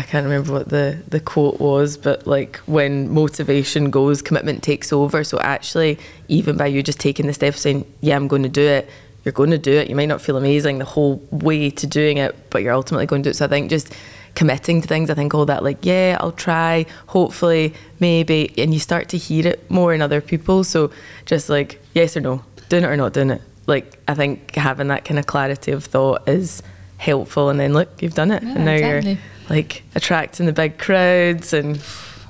I 0.01 0.03
can't 0.11 0.25
remember 0.29 0.53
what 0.53 0.69
the 0.77 0.87
the 1.15 1.21
quote 1.21 1.59
was, 1.61 1.97
but 2.07 2.27
like 2.37 2.53
when 2.77 2.93
motivation 3.23 3.91
goes, 3.91 4.21
commitment 4.29 4.63
takes 4.63 4.93
over. 4.93 5.25
So 5.25 5.39
actually, 5.57 5.93
even 6.29 6.57
by 6.57 6.67
you 6.75 6.83
just 6.83 7.01
taking 7.01 7.27
the 7.29 7.33
step, 7.41 7.55
saying 7.55 7.85
yeah, 8.07 8.17
I'm 8.19 8.29
going 8.29 8.43
to 8.51 8.55
do 8.63 8.67
it. 8.79 8.85
You're 9.25 9.33
going 9.33 9.51
to 9.51 9.59
do 9.59 9.73
it. 9.73 9.89
You 9.89 9.97
might 9.97 10.09
not 10.09 10.21
feel 10.21 10.37
amazing 10.37 10.79
the 10.79 10.85
whole 10.85 11.23
way 11.31 11.71
to 11.71 11.87
doing 11.87 12.19
it, 12.19 12.35
but 12.51 12.63
you're 12.63 12.73
ultimately 12.73 13.07
going 13.07 13.23
to 13.23 13.29
do 13.29 13.31
it. 13.31 13.35
So 13.35 13.45
I 13.45 13.49
think 13.49 13.71
just 13.71 13.93
committing 14.35 14.81
to 14.81 14.89
things. 14.89 15.11
I 15.11 15.15
think 15.15 15.35
all 15.35 15.47
that, 15.47 15.63
like, 15.63 15.85
yeah, 15.85 16.17
I'll 16.21 16.33
try, 16.33 16.87
hopefully, 17.09 17.75
maybe, 17.99 18.53
and 18.57 18.73
you 18.73 18.81
start 18.81 19.09
to 19.11 19.19
hear 19.19 19.47
it 19.47 19.71
more 19.71 19.93
in 19.93 20.03
other 20.03 20.21
people. 20.21 20.65
So 20.65 20.91
just 21.27 21.49
like, 21.49 21.81
yes 21.95 22.17
or 22.17 22.21
no, 22.21 22.45
doing 22.69 22.85
it 22.85 22.87
or 22.87 22.97
not 22.97 23.13
doing 23.13 23.31
it. 23.31 23.43
Like, 23.67 23.99
I 24.09 24.15
think 24.15 24.55
having 24.55 24.89
that 24.89 25.05
kind 25.05 25.19
of 25.19 25.27
clarity 25.27 25.73
of 25.73 25.85
thought 25.85 26.29
is 26.29 26.63
helpful. 26.97 27.49
And 27.51 27.61
then 27.61 27.73
look, 27.73 28.03
you've 28.03 28.15
done 28.15 28.31
it, 28.31 28.43
Yeah, 28.43 28.55
and 28.55 28.65
now 28.65 28.75
you're 28.75 29.19
like 29.49 29.83
attracting 29.95 30.47
the 30.47 30.53
big 30.53 30.79
crowds 30.79 31.53
and 31.53 31.81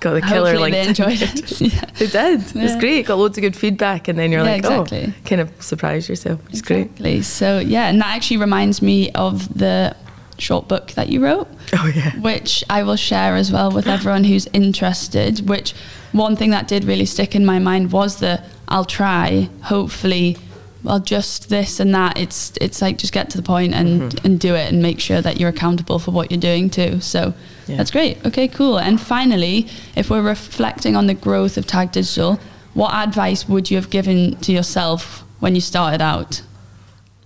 got 0.01 0.15
the 0.15 0.21
killer 0.23 0.51
Hopefully 0.51 0.71
they 0.73 0.87
enjoyed 0.89 1.21
it. 1.23 1.61
yeah. 1.61 1.85
They 1.99 2.07
did. 2.07 2.41
It 2.41 2.55
was 2.63 2.77
great. 2.77 3.07
Got 3.07 3.19
loads 3.19 3.39
of 3.39 3.43
good 3.43 3.55
feedback, 3.57 4.09
and 4.09 4.19
then 4.19 4.33
you're 4.33 4.43
Yeah, 4.45 4.51
like, 4.53 4.59
exactly. 4.65 5.15
oh, 5.17 5.29
kind 5.29 5.41
of 5.43 5.63
surprise 5.63 6.09
yourself. 6.09 6.41
It's 6.51 6.63
great. 6.63 6.91
So 7.25 7.59
yeah, 7.59 7.89
and 7.89 8.01
that 8.01 8.09
actually 8.17 8.39
reminds 8.39 8.81
me 8.83 9.11
of 9.13 9.53
the 9.59 9.95
short 10.39 10.69
book 10.69 10.93
that 10.93 11.09
you 11.11 11.23
wrote. 11.23 11.49
Oh 11.75 11.87
yeah. 11.95 12.19
which 12.21 12.65
I 12.71 12.83
will 12.83 12.97
share 12.97 13.37
as 13.37 13.53
well 13.53 13.71
with 13.71 13.87
everyone 13.87 14.25
who's 14.25 14.47
interested. 14.55 15.49
Which 15.49 15.73
one 16.13 16.35
thing 16.35 16.51
that 16.51 16.67
did 16.67 16.85
really 16.85 17.07
stick 17.07 17.35
in 17.37 17.45
my 17.45 17.59
mind 17.59 17.93
was 17.93 18.17
the 18.17 18.43
I'll 18.69 18.85
try, 18.87 19.49
hopefully, 19.65 20.37
well, 20.83 20.99
just 20.99 21.49
this 21.51 21.79
and 21.79 21.95
that. 21.95 22.19
It's 22.19 22.53
it's 22.61 22.81
like 22.81 22.97
just 22.99 23.13
get 23.13 23.29
to 23.31 23.37
the 23.37 23.43
point 23.43 23.75
and 23.75 24.01
Mm-hmm. 24.13 24.27
and 24.27 24.41
do 24.41 24.55
it 24.55 24.73
and 24.73 24.81
make 24.83 24.99
sure 24.99 25.21
that 25.21 25.39
you're 25.39 25.51
accountable 25.51 25.99
for 25.99 26.11
what 26.13 26.31
you're 26.31 26.41
doing 26.41 26.71
too. 26.71 27.01
So 27.01 27.35
Yeah. 27.71 27.77
that's 27.77 27.91
great. 27.91 28.25
Okay, 28.27 28.49
cool. 28.49 28.79
And 28.79 29.01
finally, 29.01 29.69
if 29.95 30.11
we're 30.11 30.23
reflecting 30.23 30.97
on 30.97 31.07
the 31.07 31.15
growth 31.15 31.57
of 31.57 31.67
Tag 31.67 31.93
Digital, 31.93 32.41
what 32.75 32.93
advice 32.95 33.49
would 33.49 33.71
you 33.71 33.77
have 33.77 33.91
given 33.91 34.37
to 34.37 34.53
yourself 34.53 35.25
when 35.39 35.55
you 35.55 35.61
started 35.61 36.03
out? 36.03 36.43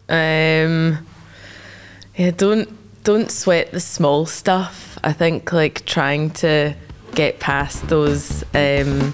Um, 0.09 1.07
yeah, 2.17 2.31
don't 2.37 2.69
don't 3.05 3.31
sweat 3.31 3.73
the 3.73 3.81
small 3.81 4.27
stuff. 4.27 4.99
I 5.03 5.13
think 5.13 5.53
like 5.53 5.85
trying 5.87 6.31
to 6.31 6.75
get 7.15 7.41
past 7.41 7.89
those 7.89 8.45
um, 8.55 9.13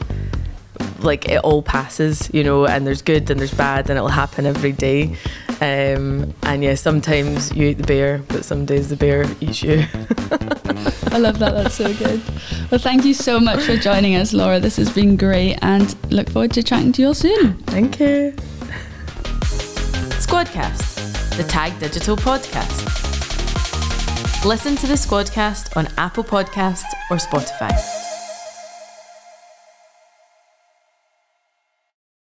like 1.01 1.29
it 1.29 1.39
all 1.39 1.63
passes, 1.63 2.31
you 2.33 2.45
know, 2.45 2.67
and 2.67 2.87
there's 2.87 3.03
good 3.03 3.31
and 3.31 3.41
there's 3.41 3.55
bad, 3.55 3.89
and 3.89 3.97
it'll 3.97 4.09
happen 4.09 4.47
every 4.47 4.73
day. 4.73 5.17
Um, 5.61 6.33
and 6.45 6.65
yeah, 6.65 6.75
sometimes 6.75 7.55
you 7.55 7.69
eat 7.69 7.75
the 7.75 7.87
bear, 7.87 8.19
but 8.29 8.45
some 8.45 8.65
days 8.65 8.89
the 8.89 8.97
bear 8.97 9.27
eats 9.41 9.63
you. 9.63 9.85
I 11.13 11.19
love 11.19 11.39
that. 11.41 11.53
That's 11.53 11.75
so 11.75 11.93
good. 11.95 12.23
Well, 12.71 12.81
thank 12.81 13.05
you 13.05 13.13
so 13.13 13.39
much 13.39 13.65
for 13.65 13.77
joining 13.77 14.17
us, 14.17 14.33
Laura. 14.33 14.59
This 14.59 14.77
has 14.77 14.91
been 14.91 15.17
great, 15.17 15.59
and 15.61 15.95
look 16.11 16.31
forward 16.31 16.53
to 16.53 16.63
chatting 16.63 16.93
to 16.93 17.03
you 17.03 17.09
all 17.09 17.15
soon. 17.15 17.59
Thank 17.65 18.01
you. 18.01 18.33
Squadcast, 20.17 21.37
the 21.37 21.45
Tag 21.45 21.79
Digital 21.79 22.17
podcast. 22.17 22.87
Listen 24.47 24.77
to 24.77 24.87
the 24.87 24.95
Squadcast 24.95 25.77
on 25.77 25.89
Apple 25.99 26.25
Podcasts 26.25 26.85
or 27.11 27.19
Spotify. 27.19 28.00